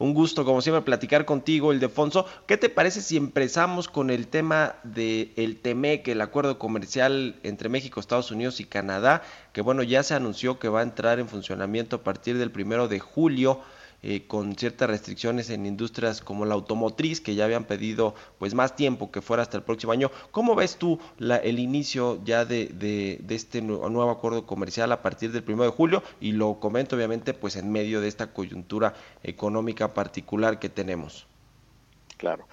[0.00, 2.24] Un gusto, como siempre, platicar contigo, Ildefonso.
[2.46, 7.68] ¿Qué te parece si empezamos con el tema del el TEMEC, el acuerdo comercial entre
[7.68, 9.20] México, Estados Unidos y Canadá,
[9.52, 12.88] que bueno, ya se anunció que va a entrar en funcionamiento a partir del primero
[12.88, 13.60] de julio?
[14.02, 18.74] Eh, con ciertas restricciones en industrias como la automotriz, que ya habían pedido pues más
[18.74, 20.10] tiempo que fuera hasta el próximo año.
[20.30, 25.32] ¿Cómo ves tú la, el inicio ya de, de, este nuevo, acuerdo comercial a partir
[25.32, 26.02] del primero de julio?
[26.18, 31.26] Y lo comento obviamente pues en medio de esta coyuntura económica particular que tenemos.
[32.16, 32.46] Claro.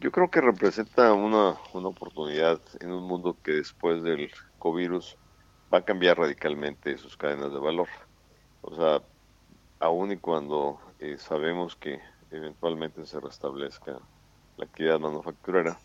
[0.00, 4.92] Yo creo que representa una, una oportunidad en un mundo que después del COVID
[5.72, 7.88] va a cambiar radicalmente sus cadenas de valor.
[8.62, 9.02] O sea,
[9.80, 13.98] aún y cuando eh, sabemos que eventualmente se restablezca
[14.56, 15.78] la actividad manufacturera,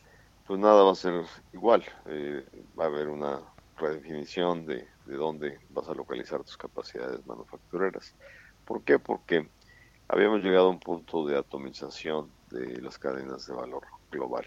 [0.47, 1.83] pues nada va a ser igual.
[2.05, 2.45] Eh,
[2.79, 3.41] va a haber una
[3.77, 8.15] redefinición de, de dónde vas a localizar tus capacidades manufactureras.
[8.65, 8.99] ¿Por qué?
[8.99, 9.49] Porque
[10.07, 14.45] habíamos llegado a un punto de atomización de las cadenas de valor global.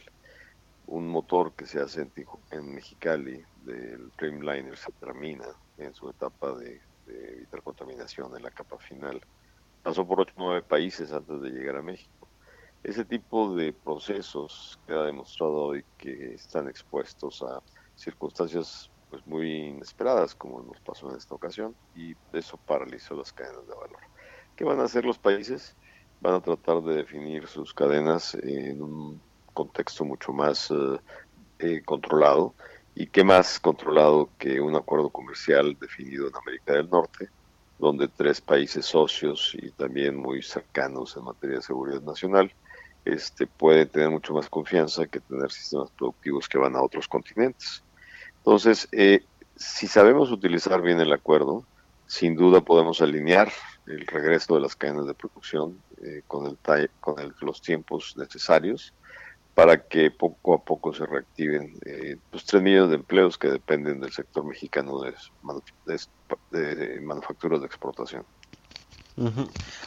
[0.86, 2.12] Un motor que se hace en,
[2.50, 5.46] en Mexicali del Dreamliner se termina
[5.78, 6.80] en su etapa de
[7.14, 9.20] de evitar contaminación en la capa final.
[9.82, 12.28] Pasó por 8 o 9 países antes de llegar a México.
[12.82, 17.62] Ese tipo de procesos queda demostrado hoy que están expuestos a
[17.94, 23.66] circunstancias pues muy inesperadas como nos pasó en esta ocasión y eso paralizó las cadenas
[23.66, 24.00] de valor.
[24.56, 25.76] ¿Qué van a hacer los países?
[26.20, 29.20] Van a tratar de definir sus cadenas en un
[29.52, 30.98] contexto mucho más eh,
[31.60, 32.54] eh, controlado.
[32.94, 37.28] ¿Y qué más controlado que un acuerdo comercial definido en América del Norte,
[37.78, 42.52] donde tres países socios y también muy cercanos en materia de seguridad nacional
[43.04, 47.82] este, pueden tener mucho más confianza que tener sistemas productivos que van a otros continentes?
[48.38, 49.24] Entonces, eh,
[49.56, 51.64] si sabemos utilizar bien el acuerdo,
[52.06, 53.50] sin duda podemos alinear
[53.86, 58.92] el regreso de las cadenas de producción eh, con, el, con los tiempos necesarios
[59.54, 64.00] para que poco a poco se reactiven eh, los 3 millones de empleos que dependen
[64.00, 65.14] del sector mexicano de,
[66.50, 68.24] de manufacturas de exportación.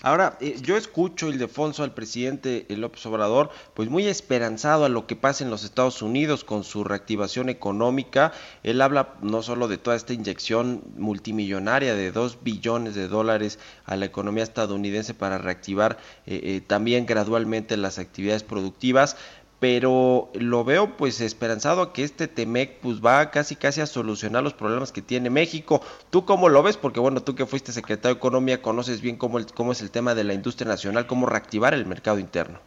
[0.04, 5.18] Ahora, eh, yo escucho, Ildefonso, al presidente López Obrador, pues muy esperanzado a lo que
[5.18, 8.32] pasa en los Estados Unidos con su reactivación económica.
[8.64, 13.98] Él habla no solo de toda esta inyección multimillonaria de 2 billones de dólares a
[13.98, 19.18] la economía estadounidense para reactivar eh, eh, también gradualmente las actividades productivas,
[19.60, 24.44] pero lo veo pues esperanzado a que este Temec pues va casi casi a solucionar
[24.44, 25.82] los problemas que tiene México.
[26.12, 26.78] ¿Tú cómo lo ves?
[26.78, 29.90] Porque bueno, tú que fuiste secretario de Economía conoces bien cómo, el, cómo es el
[29.90, 32.60] tema de la industria nacional, cómo reactivar el mercado interno.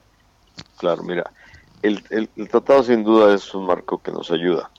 [0.78, 1.30] Claro, mira,
[1.82, 4.70] el, el, tratado sin duda es un marco que nos ayuda,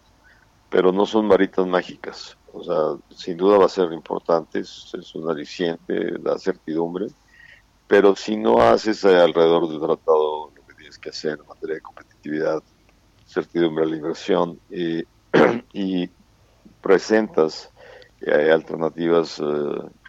[0.69, 2.37] pero no son varitas mágicas.
[2.53, 7.07] O sea, sin duda va a ser importante, es, es un aliciente, da certidumbre,
[7.87, 10.51] pero si no haces alrededor del tratado
[10.97, 12.63] que hacer en materia de competitividad,
[13.25, 14.59] certidumbre de la inversión
[15.73, 16.09] y
[16.81, 17.71] presentas
[18.23, 19.43] eh, alternativas eh,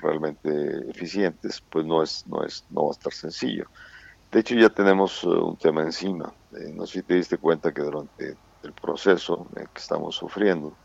[0.03, 0.51] realmente
[0.91, 3.65] eficientes, pues no es, no es, no va a estar sencillo.
[4.31, 6.35] De hecho, ya tenemos eh, un tema encima.
[6.75, 10.79] no sé si te diste cuenta que durante el proceso que estamos sufriendo,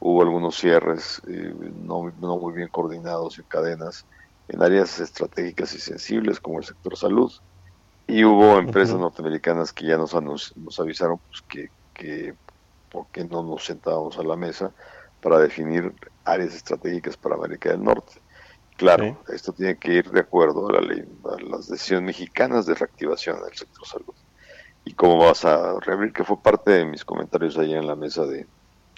[0.00, 4.06] hubo algunos cierres no, no, muy bien coordinados en cadenas
[4.48, 7.32] en áreas estratégicas y sensibles como el sector salud.
[8.06, 12.34] Y hubo empresas norteamericanas que ya nos, nos avisaron pues, que, que
[12.90, 14.72] por qué no nos sentábamos a la mesa
[15.20, 15.92] para definir
[16.24, 18.20] áreas estratégicas para América del Norte.
[18.76, 22.74] Claro, esto tiene que ir de acuerdo a, la ley, a las decisiones mexicanas de
[22.74, 24.14] reactivación del sector salud.
[24.84, 28.26] Y cómo vas a reabrir, que fue parte de mis comentarios allá en la mesa
[28.26, 28.46] de,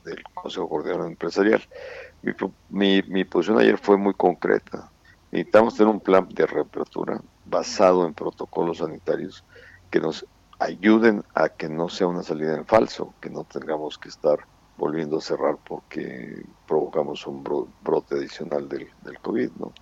[0.05, 1.63] del Consejo Coordinador Empresarial.
[2.23, 2.33] Mi,
[2.71, 4.91] mi, mi posición ayer fue muy concreta.
[5.31, 9.45] Necesitamos tener un plan de reapertura basado en protocolos sanitarios
[9.91, 10.27] que nos
[10.59, 14.39] ayuden a que no sea una salida en falso, que no tengamos que estar
[14.77, 17.43] volviendo a cerrar porque provocamos un
[17.83, 19.73] brote adicional del, del COVID, ¿no?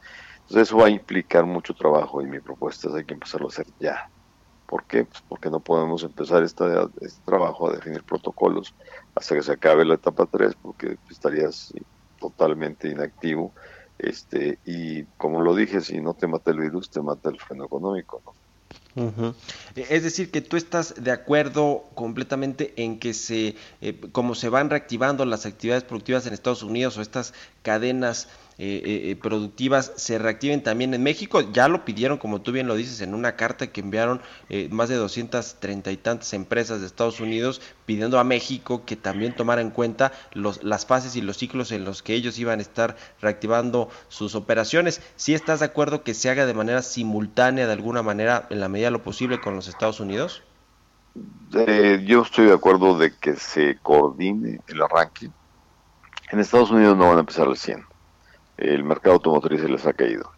[0.42, 3.50] Entonces eso va a implicar mucho trabajo y mi propuesta es hay que empezarlo a
[3.50, 4.10] hacer ya.
[4.66, 5.04] ¿Por qué?
[5.04, 8.74] Pues porque no podemos empezar esta, este trabajo a definir protocolos
[9.14, 11.72] hasta que se acabe la etapa 3 porque estarías
[12.20, 13.52] totalmente inactivo
[13.98, 17.64] este y como lo dije, si no te mata el virus, te mata el freno
[17.64, 18.32] económico, ¿no?
[19.74, 24.70] Es decir, que tú estás de acuerdo completamente en que se, eh, como se van
[24.70, 30.16] reactivando las actividades productivas en Estados Unidos o estas cadenas eh, eh, eh, productivas se
[30.18, 31.40] reactiven también en México.
[31.52, 34.20] Ya lo pidieron, como tú bien lo dices, en una carta que enviaron
[34.70, 39.60] más de 230 y tantas empresas de Estados Unidos pidiendo a México que también tomara
[39.60, 42.96] en cuenta los, las fases y los ciclos en los que ellos iban a estar
[43.20, 45.00] reactivando sus operaciones.
[45.16, 48.68] Si estás de acuerdo que se haga de manera simultánea, de alguna manera, en la
[48.68, 50.42] medida de lo posible con los Estados Unidos?
[52.04, 55.30] yo estoy de acuerdo de que se coordine el arranque.
[56.30, 57.93] En Estados Unidos no van a empezar al 100
[58.56, 60.30] el mercado automotriz se les ha caído.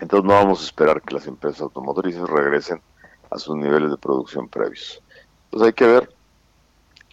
[0.00, 2.82] Entonces no vamos a esperar que las empresas automotrices regresen
[3.30, 5.02] a sus niveles de producción previos.
[5.44, 6.14] Entonces hay que ver,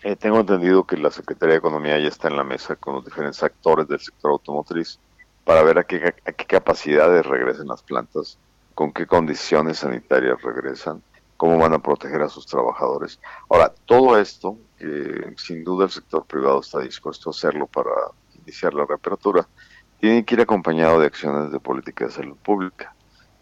[0.03, 3.05] eh, tengo entendido que la Secretaría de Economía ya está en la mesa con los
[3.05, 4.99] diferentes actores del sector automotriz
[5.43, 8.39] para ver a qué, a qué capacidades regresen las plantas,
[8.73, 11.03] con qué condiciones sanitarias regresan,
[11.37, 13.19] cómo van a proteger a sus trabajadores.
[13.49, 17.91] Ahora, todo esto, eh, sin duda el sector privado está dispuesto a hacerlo para
[18.43, 19.47] iniciar la reapertura,
[20.01, 22.93] tiene que ir acompañado de acciones de política de salud pública.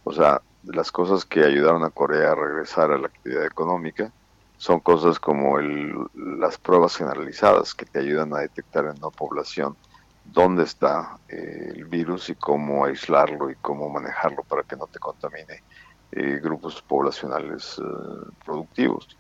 [0.04, 4.12] O sea, las cosas que ayudaron a Corea a regresar a la actividad económica
[4.58, 9.78] son cosas como el, las pruebas generalizadas que te ayudan a detectar en la población
[10.26, 15.00] dónde está eh, el virus y cómo aislarlo y cómo manejarlo para que no te
[15.00, 15.64] contamine
[16.12, 19.18] eh, grupos poblacionales eh, productivos.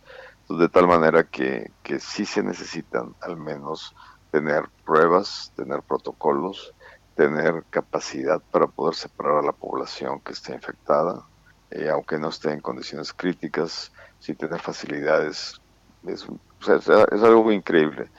[0.49, 3.95] de tal manera que, que sí se necesitan al menos
[4.29, 6.73] tener pruebas, tener protocolos,
[7.19, 11.27] tener capacidad para poder separar a la población que esté infectada,
[11.69, 15.59] eh, aunque no esté en condiciones críticas, sin tener facilidades.
[16.07, 16.25] Es,
[16.61, 16.89] es
[17.21, 18.09] algo increíble.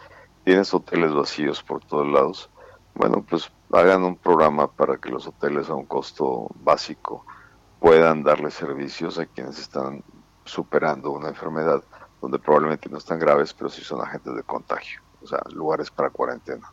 [0.44, 2.50] Tienes hoteles vacíos por todos lados.
[2.94, 7.24] Bueno, pues hagan un programa para que los hoteles a un costo básico
[7.78, 10.04] puedan darle servicios a quienes están
[10.44, 11.82] superando una enfermedad
[12.20, 16.10] donde probablemente no están graves, pero sí son agentes de contagio, o sea, lugares para
[16.10, 16.70] cuarentena.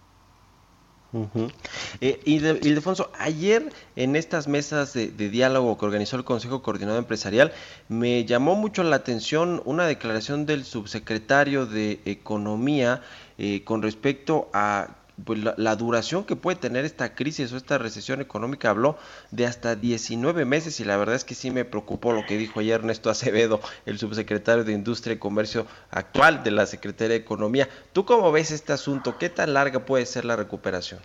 [2.02, 7.00] Eh, y, de, Ildefonso, ayer en estas mesas de, diálogo que organizó el Consejo Coordinador
[7.00, 7.54] Empresarial,
[7.88, 13.02] me llamó mucho la atención una declaración del subsecretario de Economía
[13.38, 18.22] eh, con respecto a pues, la, duración que puede tener esta crisis o esta recesión
[18.22, 18.98] económica habló
[19.32, 22.60] de hasta 19 meses y la verdad es que sí me preocupó lo que dijo
[22.60, 27.68] ayer Ernesto Acevedo, el subsecretario de Industria y Comercio actual de la Secretaría de Economía.
[27.94, 29.18] ¿Tú cómo ves este asunto?
[29.18, 31.00] ¿Qué tan larga puede ser la recuperación?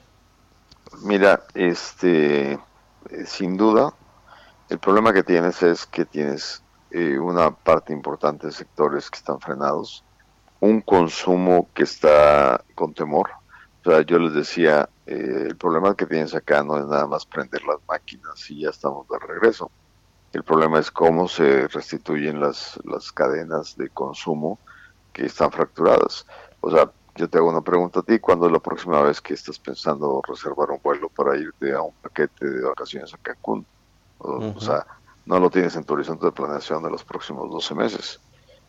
[1.02, 2.58] Mira, este, eh,
[3.24, 3.94] sin duda,
[4.68, 9.40] el problema que tienes es que tienes eh, una parte importante de sectores que están
[9.40, 10.04] frenados,
[10.60, 13.30] un consumo que está con temor,
[13.84, 17.26] o sea, yo les decía, eh, el problema que tienes acá no es nada más
[17.26, 19.72] prender las máquinas y ya estamos de regreso.
[20.32, 24.60] El problema es cómo se restituyen las, las cadenas de consumo
[25.12, 26.24] que están fracturadas.
[26.60, 29.34] O sea, yo te hago una pregunta a ti, ¿cuándo es la próxima vez que
[29.34, 33.66] estás pensando reservar un vuelo para irte a un paquete de vacaciones a Cancún?
[34.18, 34.86] O, sea,
[35.26, 38.20] no lo tienes en tu horizonte de planeación de los próximos 12 meses.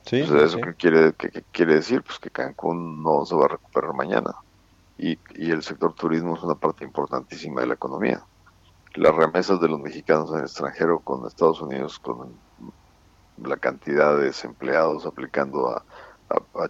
[0.08, 2.02] Sí, ¿Eso qué quiere, qué quiere decir?
[2.02, 4.34] Pues que Cancún no se va a recuperar mañana
[4.98, 8.24] y, el sector turismo es una parte importantísima de la economía.
[8.96, 12.34] Las remesas de los mexicanos en el extranjero con Estados Unidos, con
[13.38, 15.84] la cantidad de desempleados aplicando a,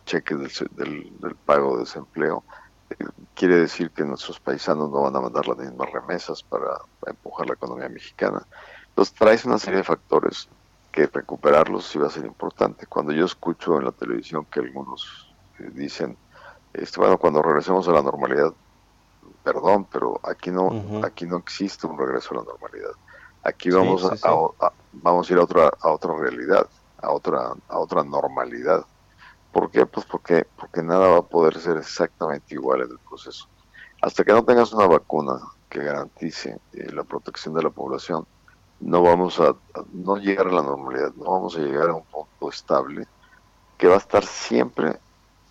[0.06, 2.44] cheques del, pago de desempleo,
[2.90, 7.48] eh, quiere decir que nuestros paisanos no van a mandar las mismas remesas para, empujar
[7.48, 8.46] la economía mexicana.
[8.90, 10.50] Entonces traes una serie de factores
[10.92, 12.86] que recuperarlos sí va a ser importante.
[12.86, 16.18] Cuando yo escucho en la televisión que algunos eh, dicen
[16.74, 18.54] este, bueno, cuando regresemos a la normalidad,
[19.44, 22.92] perdón, pero aquí no, aquí no existe un regreso a la normalidad.
[23.44, 26.68] Aquí vamos a, vamos a ir a otra, a otra realidad,
[27.02, 28.86] a otra, a otra normalidad.
[29.52, 29.86] ¿Por qué?
[29.86, 33.48] Pues porque, porque nada va a poder ser exactamente igual en el proceso.
[34.02, 38.26] Hasta que no tengas una vacuna que garantice eh, la protección de la población,
[38.80, 39.56] no vamos a,
[39.92, 43.08] no llegar a la normalidad, no vamos a llegar a un punto estable
[43.78, 45.00] que va a estar siempre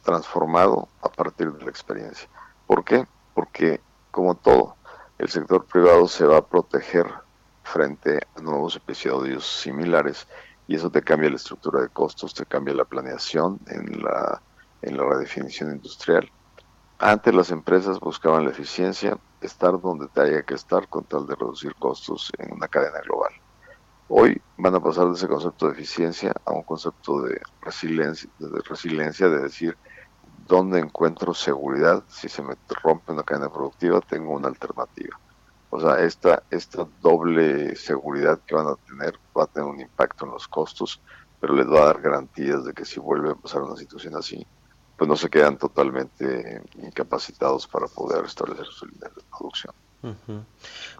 [0.02, 2.28] transformado a partir de la experiencia.
[2.66, 3.06] ¿Por qué?
[3.34, 3.80] Porque,
[4.10, 4.76] como todo,
[5.18, 7.06] el sector privado se va a proteger
[7.62, 10.26] frente a nuevos episodios similares
[10.66, 14.42] y eso te cambia la estructura de costos, te cambia la planeación en la,
[14.82, 16.30] en la redefinición industrial.
[16.98, 21.34] Antes las empresas buscaban la eficiencia, estar donde te haya que estar con tal de
[21.34, 23.32] reducir costos en una cadena global.
[24.08, 28.60] Hoy van a pasar de ese concepto de eficiencia a un concepto de resiliencia, de,
[28.60, 29.76] resiliencia, de decir,
[30.46, 32.04] ¿Dónde encuentro seguridad?
[32.08, 35.18] Si se me rompe una cadena productiva, tengo una alternativa.
[35.70, 40.26] O sea, esta, esta doble seguridad que van a tener va a tener un impacto
[40.26, 41.00] en los costos,
[41.40, 44.46] pero les va a dar garantías de que si vuelve a pasar una situación así,
[44.96, 49.31] pues no se quedan totalmente incapacitados para poder establecer su producción.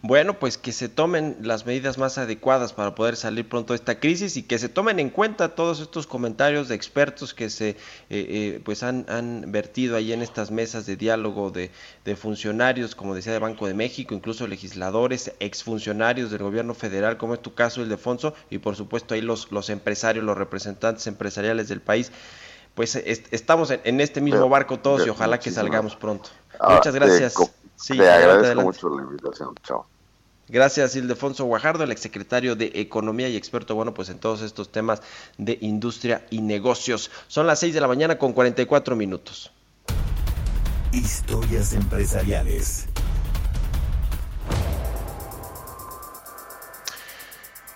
[0.02, 3.98] Bueno, pues que se tomen las medidas más adecuadas para poder salir pronto de esta
[3.98, 7.76] crisis y que se tomen en cuenta todos estos comentarios de expertos que se eh,
[8.10, 9.04] eh, pues han,
[9.48, 11.70] vertido ahí en estas mesas de diálogo de,
[12.16, 17.42] funcionarios, como decía, de Banco de México, incluso legisladores, exfuncionarios del gobierno federal, como es
[17.42, 22.12] tu caso, Ildefonso, y por supuesto ahí los, los empresarios, los representantes empresariales del país.
[22.74, 26.30] Pues estamos en, este mismo barco todos y ojalá que salgamos pronto.
[26.58, 27.51] Ah, Muchas gracias.
[27.82, 29.54] Sí, Te agradezco mucho la invitación.
[29.64, 29.86] Chao.
[30.48, 35.02] Gracias, Ildefonso Guajardo, el exsecretario de Economía y experto, bueno, pues en todos estos temas
[35.38, 37.10] de industria y negocios.
[37.26, 39.50] Son las 6 de la mañana con 44 minutos.
[40.92, 42.86] Historias empresariales.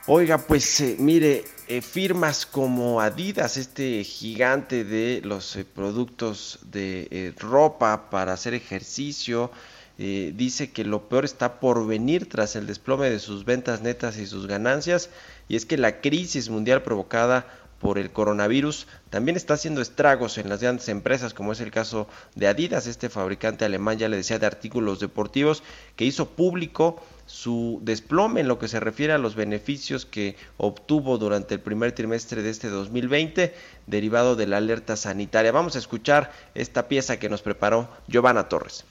[0.06, 7.34] Oiga, pues eh, mire, eh, firmas como Adidas, este gigante de los eh, productos de
[7.38, 9.50] ropa para hacer ejercicio,
[9.98, 14.18] eh, dice que lo peor está por venir tras el desplome de sus ventas netas
[14.18, 15.10] y sus ganancias,
[15.48, 17.46] y es que la crisis mundial provocada
[17.80, 22.08] por el coronavirus también está haciendo estragos en las grandes empresas, como es el caso
[22.34, 25.62] de Adidas, este fabricante alemán, ya le decía, de artículos deportivos,
[25.94, 31.18] que hizo público su desplome en lo que se refiere a los beneficios que obtuvo
[31.18, 33.54] durante el primer trimestre de este 2020,
[33.86, 35.52] derivado de la alerta sanitaria.
[35.52, 38.84] Vamos a escuchar esta pieza que nos preparó Giovanna Torres.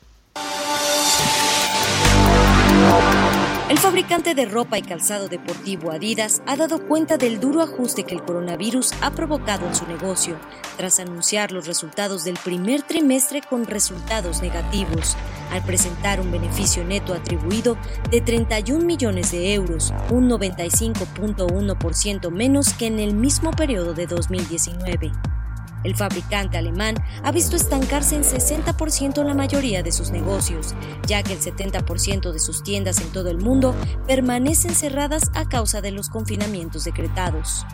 [3.67, 8.13] El fabricante de ropa y calzado deportivo Adidas ha dado cuenta del duro ajuste que
[8.13, 10.37] el coronavirus ha provocado en su negocio,
[10.77, 15.17] tras anunciar los resultados del primer trimestre con resultados negativos,
[15.51, 17.75] al presentar un beneficio neto atribuido
[18.11, 25.11] de 31 millones de euros, un 95.1% menos que en el mismo periodo de 2019.
[25.85, 30.73] El fabricante alemán ha visto estancarse en 60% la mayoría de sus negocios,
[31.05, 33.75] ya que el 70% de sus tiendas en todo el mundo
[34.07, 37.67] permanecen cerradas a causa de los confinamientos decretados.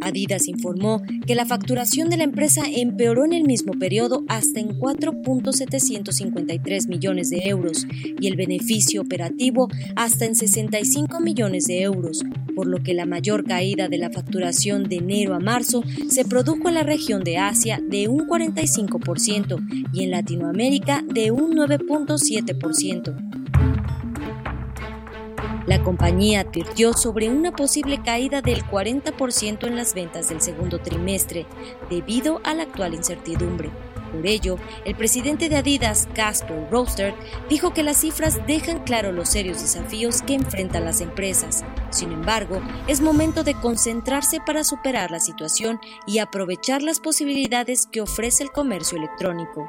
[0.00, 4.78] Adidas informó que la facturación de la empresa empeoró en el mismo periodo hasta en
[4.78, 7.86] 4.753 millones de euros
[8.20, 12.24] y el beneficio operativo hasta en 65 millones de euros,
[12.54, 16.68] por lo que la mayor caída de la facturación de enero a marzo se produjo
[16.68, 23.67] en la región de Asia de un 45% y en Latinoamérica de un 9.7%.
[25.68, 31.44] La compañía advirtió sobre una posible caída del 40% en las ventas del segundo trimestre
[31.90, 33.70] debido a la actual incertidumbre.
[34.10, 34.56] Por ello,
[34.86, 37.12] el presidente de Adidas, Casper Roster,
[37.50, 41.62] dijo que las cifras dejan claro los serios desafíos que enfrentan las empresas.
[41.90, 48.00] Sin embargo, es momento de concentrarse para superar la situación y aprovechar las posibilidades que
[48.00, 49.68] ofrece el comercio electrónico.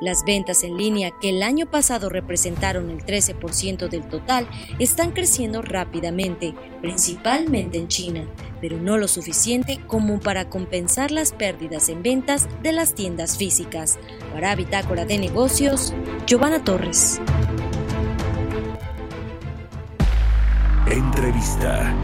[0.00, 5.60] Las ventas en línea, que el año pasado representaron el 13% del total, están creciendo
[5.60, 8.24] rápidamente, principalmente en China,
[8.60, 13.98] pero no lo suficiente como para compensar las pérdidas en ventas de las tiendas físicas.
[14.32, 15.92] Para Bitácora de Negocios,
[16.26, 17.20] Giovanna Torres.
[20.86, 21.94] Entrevista.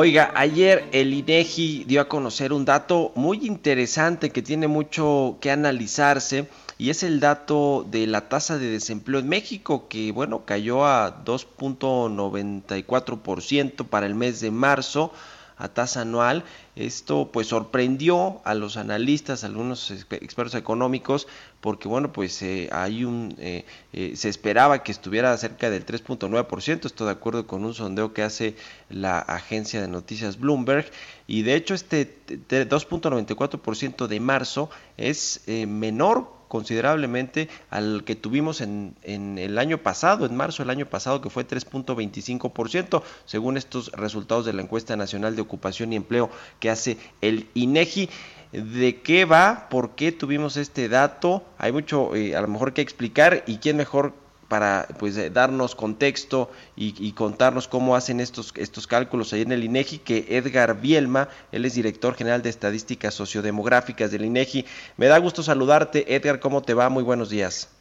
[0.00, 5.50] Oiga, ayer el INEGI dio a conocer un dato muy interesante que tiene mucho que
[5.50, 6.46] analizarse
[6.78, 11.24] y es el dato de la tasa de desempleo en México que bueno, cayó a
[11.24, 15.12] 2.94% para el mes de marzo
[15.58, 16.44] a tasa anual.
[16.76, 21.26] Esto pues sorprendió a los analistas, algunos expertos económicos,
[21.60, 26.86] porque bueno, pues eh, hay un, eh, eh, se esperaba que estuviera cerca del 3.9%,
[26.86, 28.54] esto de acuerdo con un sondeo que hace
[28.88, 30.90] la agencia de noticias Bloomberg,
[31.26, 32.16] y de hecho este
[32.48, 40.36] 2.94% de marzo es menor considerablemente al que tuvimos en, en, el año pasado, en
[40.36, 45.42] marzo del año pasado, que fue 3.25%, según estos resultados de la encuesta nacional de
[45.42, 46.30] ocupación y empleo
[46.60, 48.08] que hace el INEGI.
[48.52, 49.68] ¿De qué va?
[49.68, 51.42] ¿Por qué tuvimos este dato?
[51.58, 54.14] Hay mucho eh, a lo mejor que explicar y quién mejor
[54.48, 59.64] para pues eh, darnos contexto y, contarnos cómo hacen estos, estos cálculos ahí en el
[59.64, 64.64] INEGI, que Edgar Bielma, él es director general de estadísticas sociodemográficas del INEGI.
[64.96, 66.88] Me da gusto saludarte, Edgar, ¿cómo te va?
[66.88, 67.74] Muy buenos días.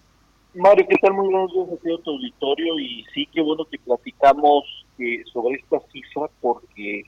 [0.53, 1.13] Mario, ¿qué tal?
[1.13, 1.51] Muy buenos
[1.84, 4.63] días a tu auditorio y sí, qué bueno que platicamos
[4.99, 7.03] eh, sobre esta cifra porque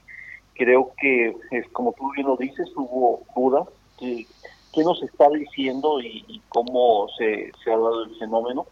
[0.54, 3.68] creo que, es, como tú bien lo dices, hubo dudas
[4.00, 4.26] de
[4.74, 8.68] qué nos está diciendo y, cómo se, se ha dado el fenómeno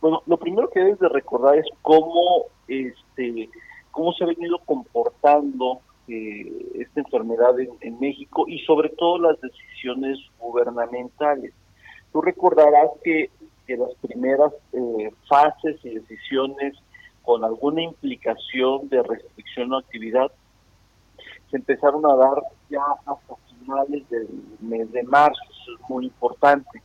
[0.00, 3.48] bueno, lo primero que debes de recordar es cómo, este,
[3.90, 10.18] cómo se ha venido comportando eh, esta enfermedad en, México y sobre todo las decisiones
[10.38, 11.52] gubernamentales.
[12.12, 13.30] Tú recordarás que,
[13.66, 16.74] que las primeras eh, fases y decisiones
[17.22, 20.30] con alguna implicación de restricción o actividad
[21.50, 24.28] se empezaron a dar ya hasta finales del
[24.60, 26.82] mes de marzo, eso es muy importante.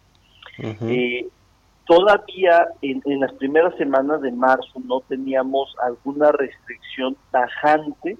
[1.85, 8.17] Todavía en, las primeras semanas de marzo no teníamos alguna restricción tajante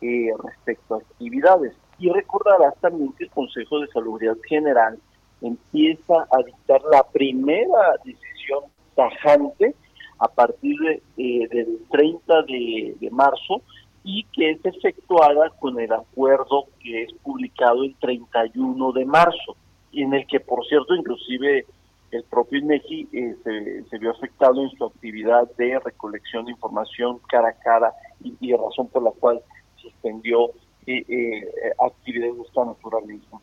[0.00, 1.74] eh, respecto a actividades.
[1.98, 4.98] Y recordarás también que el Consejo de Salubridad General
[5.40, 8.64] empieza a dictar la primera decisión
[8.94, 9.74] tajante
[10.20, 13.62] a partir de, eh, del 30 de, de, marzo
[14.04, 19.56] y que es efectuada con el acuerdo que es publicado el 31 de marzo,
[19.92, 21.66] en el que, por cierto, inclusive
[22.14, 27.48] el propio INEGI eh, se, vio afectado en su actividad de recolección de información cara
[27.48, 27.92] a cara
[28.22, 29.40] y, razón por la cual
[29.76, 30.50] suspendió
[30.86, 31.42] eh, eh,
[31.84, 33.40] actividades de esta naturaleza.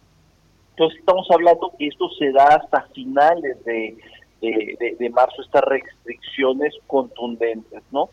[0.71, 3.97] Entonces estamos hablando que esto se da hasta finales de,
[4.41, 8.09] de, marzo, estas restricciones contundentes, ¿no?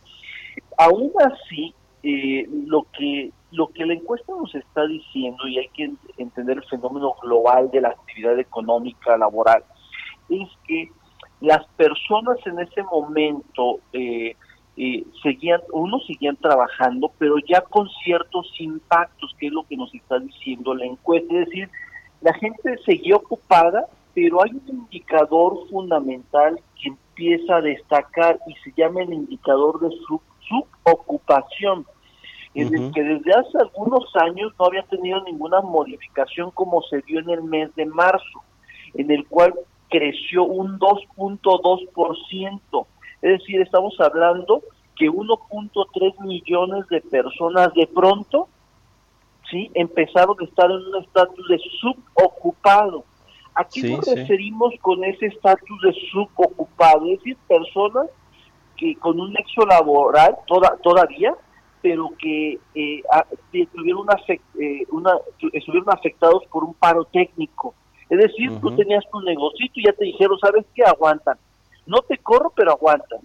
[0.77, 6.59] Aún así, lo que lo que la encuesta nos está diciendo, y hay que entender
[6.59, 9.65] el fenómeno global de la actividad económica laboral,
[10.29, 10.91] es que
[11.41, 14.35] las personas en ese momento eh,
[14.76, 19.95] eh, seguían, unos seguían trabajando, pero ya con ciertos impactos, que es lo que nos
[19.95, 21.35] está diciendo la encuesta.
[21.35, 21.70] Es decir,
[22.20, 28.72] la gente seguía ocupada, pero hay un indicador fundamental que empieza a destacar y se
[28.76, 31.87] llama el indicador de sub, subocupación,
[32.55, 37.20] en el que desde hace algunos años no había tenido ninguna modificación como se dio
[37.20, 38.43] en el mes de marzo,
[38.95, 39.55] en el cual
[39.89, 42.86] creció un 2.2%.
[43.22, 44.62] Es decir, estamos hablando
[44.97, 48.49] que 1.3 millones de personas de pronto
[49.51, 49.70] ¿sí?
[49.74, 53.05] empezaron a estar en un estatus de subocupado.
[53.55, 57.07] ¿A qué nos referimos con ese estatus de subocupado?
[57.07, 58.09] Es decir, personas
[58.76, 61.34] que con un nexo laboral toda, todavía,
[61.82, 63.03] pero que eh,
[63.74, 65.12] tuvieron una, eh, una,
[65.53, 67.74] estuvieron afectados por un paro técnico.
[68.11, 70.83] Es decir, tú tenías tu negocio y ya te dijeron, ¿sabes qué?
[70.83, 71.37] Aguantan.
[71.87, 73.21] No te corro, pero aguantan.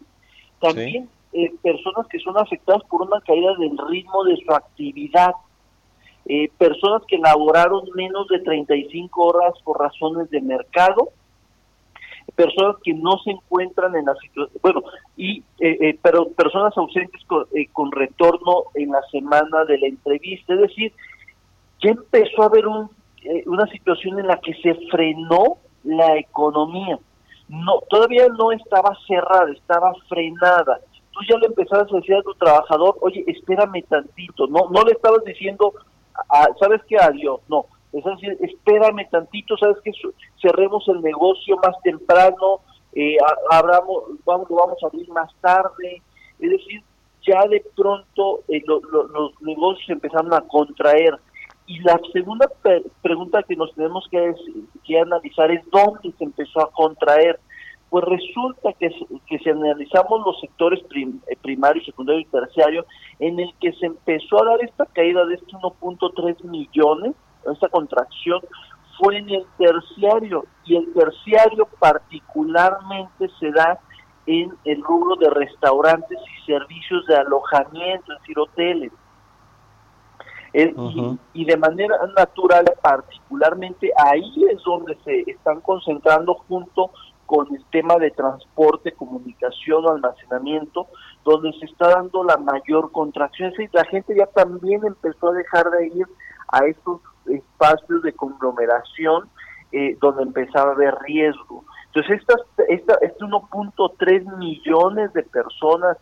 [0.60, 5.34] También eh, personas que son afectadas por una caída del ritmo de su actividad.
[6.26, 11.10] Eh, personas que laboraron menos de 35 horas por razones de mercado,
[12.36, 14.84] personas que no se encuentran en la situación, bueno,
[15.18, 20.62] y eh, eh, pero personas ausentes con, retorno en la semana de la entrevista, es
[20.62, 20.94] decir,
[21.84, 22.90] ya empezó a haber un,
[23.46, 26.98] una situación en la que se frenó la economía.
[27.50, 30.80] No, todavía no estaba cerrada, estaba frenada.
[31.12, 34.94] Tú ya le empezabas a decir a tu trabajador, oye, espérame tantito, no, no le
[34.94, 35.74] estabas diciendo,
[36.60, 36.98] ¿sabes qué?
[36.98, 37.42] Adiós.
[37.48, 39.92] No, es decir, espérame tantito, ¿sabes qué?
[40.42, 42.62] Cerremos el negocio más temprano,
[42.94, 43.18] eh,
[43.52, 46.02] abramos, vamos, lo vamos a abrir más tarde.
[46.40, 46.82] Es decir,
[47.26, 51.18] ya de pronto eh, los negocios empezaron a contraer.
[51.66, 52.50] Y la segunda
[53.02, 54.36] pregunta que nos tenemos que,
[54.84, 57.40] que analizar es dónde se empezó a contraer.
[57.90, 58.90] Pues resulta que,
[59.28, 62.86] que si analizamos los sectores eh, primario, secundario y terciario,
[63.20, 67.14] en el que se empezó a dar esta caída de este 1.3 millones,
[67.52, 68.42] esta contracción,
[68.98, 73.80] fue en el terciario, y el terciario particularmente se da
[74.26, 78.92] en el rubro de restaurantes y servicios de alojamiento, es decir, hoteles.
[80.54, 86.92] Y, de manera natural, particularmente ahí es donde se están concentrando junto
[87.26, 90.88] con el tema de transporte, comunicación, almacenamiento,
[91.26, 93.52] donde se está dando la mayor contracción.
[93.58, 96.08] Es la gente ya también empezó a dejar de ir
[96.50, 99.30] a estos espacios de conglomeración
[99.72, 101.64] eh, donde empezaba a haber riesgo.
[101.88, 105.98] Entonces, estas, esta, este 1.3 millones de personas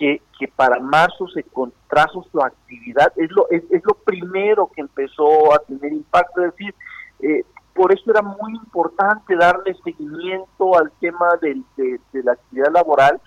[0.00, 5.52] que, para marzo se contrajo su actividad, es lo, es, es lo primero que empezó
[5.52, 6.42] a tener impacto.
[6.42, 6.74] Es decir,
[7.20, 7.44] eh,
[7.74, 11.62] por eso era muy importante darle seguimiento al tema de,
[12.12, 13.20] la actividad laboral,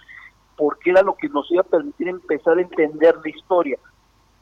[0.57, 3.77] porque era lo que nos iba a permitir empezar a entender la historia.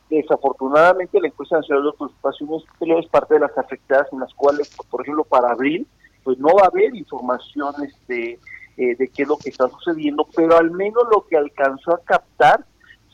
[0.09, 5.01] Desafortunadamente, la encuesta nacional de ocupaciones es parte de las afectadas en las cuales, por
[5.01, 5.85] ejemplo, para abril,
[6.23, 8.39] pues no va a haber información este,
[8.77, 12.01] eh, de qué es lo que está sucediendo, pero al menos lo que alcanzó a
[12.01, 12.65] captar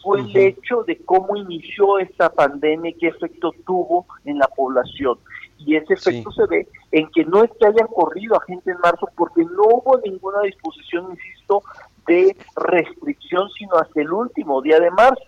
[0.02, 5.18] fue el hecho de cómo inició esta pandemia y qué efecto tuvo en la población.
[5.60, 8.78] Y ese efecto se ve en que no es que hayan corrido a gente en
[8.80, 11.64] marzo porque no hubo ninguna disposición, insisto,
[12.06, 15.26] de restricción sino hasta el último día de marzo.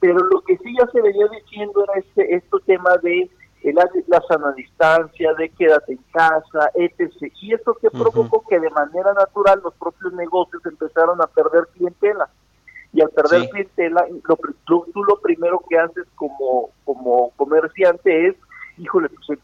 [0.00, 3.28] Pero lo que sí ya se venía diciendo era este, este tema de
[3.64, 7.32] la, la sana distancia, de quédate en casa, etc.
[7.40, 12.28] Y eso que provocó que de manera natural los propios negocios empezaron a perder clientela.
[12.92, 18.36] Y al perder clientela, lo, tú, lo primero que haces como, como comerciante es,
[18.78, 19.38] híjole, pues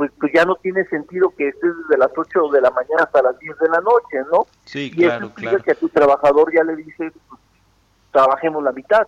[0.00, 3.20] pues, pues ya no tiene sentido que estés desde las 8 de la mañana hasta
[3.20, 4.46] las 10 de la noche, ¿no?
[4.64, 5.62] Sí, y claro, eso claro.
[5.62, 7.40] que a tu trabajador ya le dices, pues,
[8.10, 9.06] trabajemos la mitad.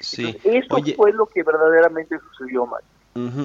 [0.00, 0.36] Sí.
[0.42, 2.88] eso fue lo que verdaderamente sucedió, Mario.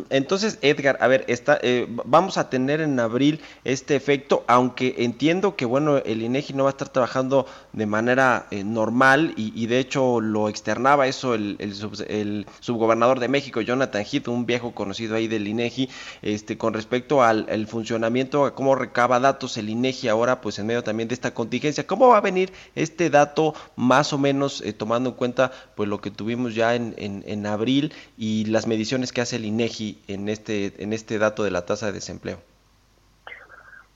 [0.10, 5.56] Entonces, Edgar, a ver, está, eh, vamos a tener en abril este efecto, aunque entiendo
[5.56, 9.78] que, bueno, el INEGI no va a estar trabajando de manera eh, normal y, de
[9.78, 15.28] hecho lo externaba eso el, el, subgobernador de México, Jonathan Heath, un viejo conocido ahí
[15.28, 15.88] del INEGI,
[16.24, 20.84] este, con respecto al funcionamiento, a cómo recaba datos el INEGI ahora, pues en medio
[20.84, 21.86] también de esta contingencia.
[21.86, 26.02] ¿Cómo va a venir este dato más o menos eh, tomando en cuenta pues lo
[26.02, 29.59] que tuvimos ya en, en, en abril y las mediciones que hace el INEGI?
[29.60, 32.40] En este, en este dato de la tasa de desempleo?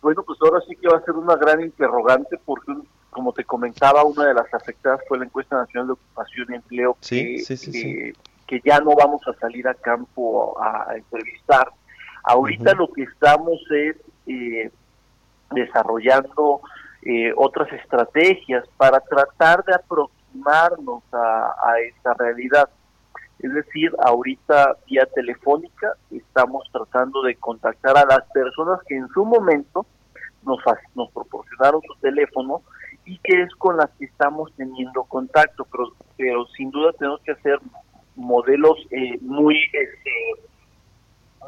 [0.02, 2.74] Bueno, pues ahora sí que va a ser una gran interrogante porque,
[3.10, 6.98] como te comentaba, una de las afectadas fue la encuesta nacional de ocupación y empleo
[7.08, 8.14] que,
[8.46, 11.70] que, ya no vamos a salir a campo a, entrevistar.
[12.26, 13.96] Ahorita lo que estamos es
[14.28, 14.70] eh,
[15.52, 16.62] desarrollando
[17.04, 22.70] eh, otras estrategias para tratar de aproximarnos a, a esta realidad.
[23.44, 29.26] Es decir, ahorita vía telefónica estamos tratando de contactar a las personas que en su
[29.26, 29.86] momento
[30.46, 30.60] nos,
[30.96, 32.62] nos proporcionaron su teléfono
[33.06, 37.34] y que es con las que estamos teniendo contacto, pero, pero sin duda tenemos que
[37.34, 37.60] hacer
[38.16, 40.12] modelos eh, muy, este,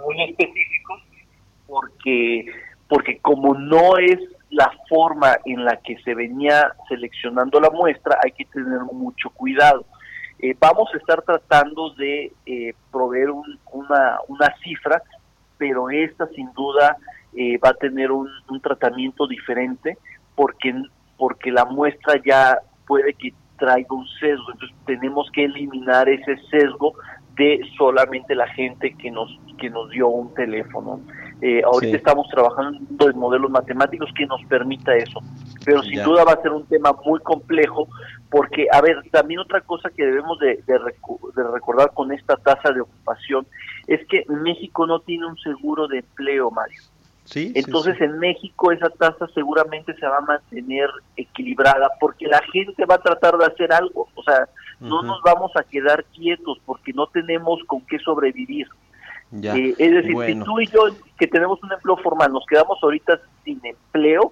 [0.04, 1.02] muy específicos
[1.66, 2.46] porque,
[2.90, 4.20] porque como no es
[4.50, 9.86] la forma en la que se venía seleccionando la muestra, hay que tener mucho cuidado.
[10.40, 15.02] Eh, vamos a estar tratando de eh, proveer una, una cifra,
[15.58, 16.98] pero esta sin duda
[17.34, 19.98] eh, va a tener un, un, tratamiento diferente
[20.36, 20.74] porque,
[21.18, 26.94] porque la muestra ya puede que traiga un sesgo, entonces tenemos que eliminar ese sesgo
[27.36, 31.00] de solamente la gente que nos que nos dio un teléfono.
[31.42, 35.20] Eh, ahorita estamos trabajando en modelos matemáticos que nos permita eso,
[35.66, 37.88] pero sin duda va a ser un tema muy complejo
[38.30, 42.82] porque, a ver, también otra cosa que debemos de, de, recordar con esta tasa de
[42.82, 43.46] ocupación
[43.88, 46.82] es que México no tiene un seguro de empleo, Mario.
[47.26, 52.86] Sí, Entonces en México esa tasa seguramente se va a mantener equilibrada porque la gente
[52.86, 54.48] va a tratar de hacer algo, o sea,
[54.80, 58.68] no nos vamos a quedar quietos porque no tenemos con qué sobrevivir.
[59.42, 60.82] Eh, es decir, si tú y yo
[61.18, 64.32] que tenemos un empleo formal nos quedamos ahorita sin empleo,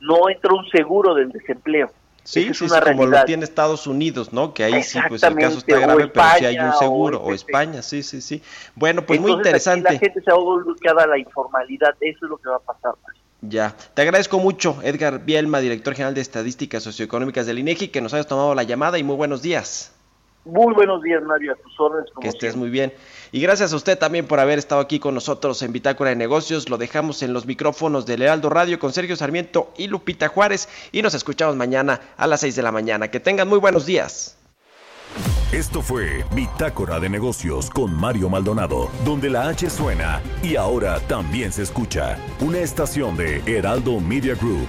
[0.00, 1.92] no entra un seguro del desempleo.
[2.24, 4.54] Sí, es sí, como lo tiene Estados Unidos, ¿no?
[4.54, 7.20] Que ahí sí, pues el caso está grave, pero sí hay un seguro.
[7.20, 8.42] O, España, sí, sí, sí.
[8.74, 9.92] Bueno, pues muy interesante.
[9.92, 12.94] la gente se va a a la informalidad, eso es lo que va a pasar.
[13.40, 18.14] Ya, te agradezco mucho, Edgar Bielma, director general de Estadísticas Socioeconómicas del INEGI, que nos
[18.14, 19.92] hayas tomado la llamada y muy buenos días.
[20.44, 22.10] Muy buenos días, Mario, a tus órdenes.
[22.20, 22.92] que estés muy bien.
[23.30, 26.68] Y gracias a usted también por haber estado aquí con nosotros en Bitácora de Negocios.
[26.68, 30.68] Lo dejamos en los micrófonos del Heraldo Radio con Sergio Sarmiento y Lupita Juárez.
[30.90, 33.08] Y nos escuchamos mañana a las 6 de la mañana.
[33.08, 34.36] Que tengan muy buenos días.
[35.52, 41.52] Esto fue Bitácora de Negocios con Mario Maldonado, donde la H suena y ahora también
[41.52, 42.18] se escucha.
[42.40, 44.68] Una estación de Heraldo Media Group.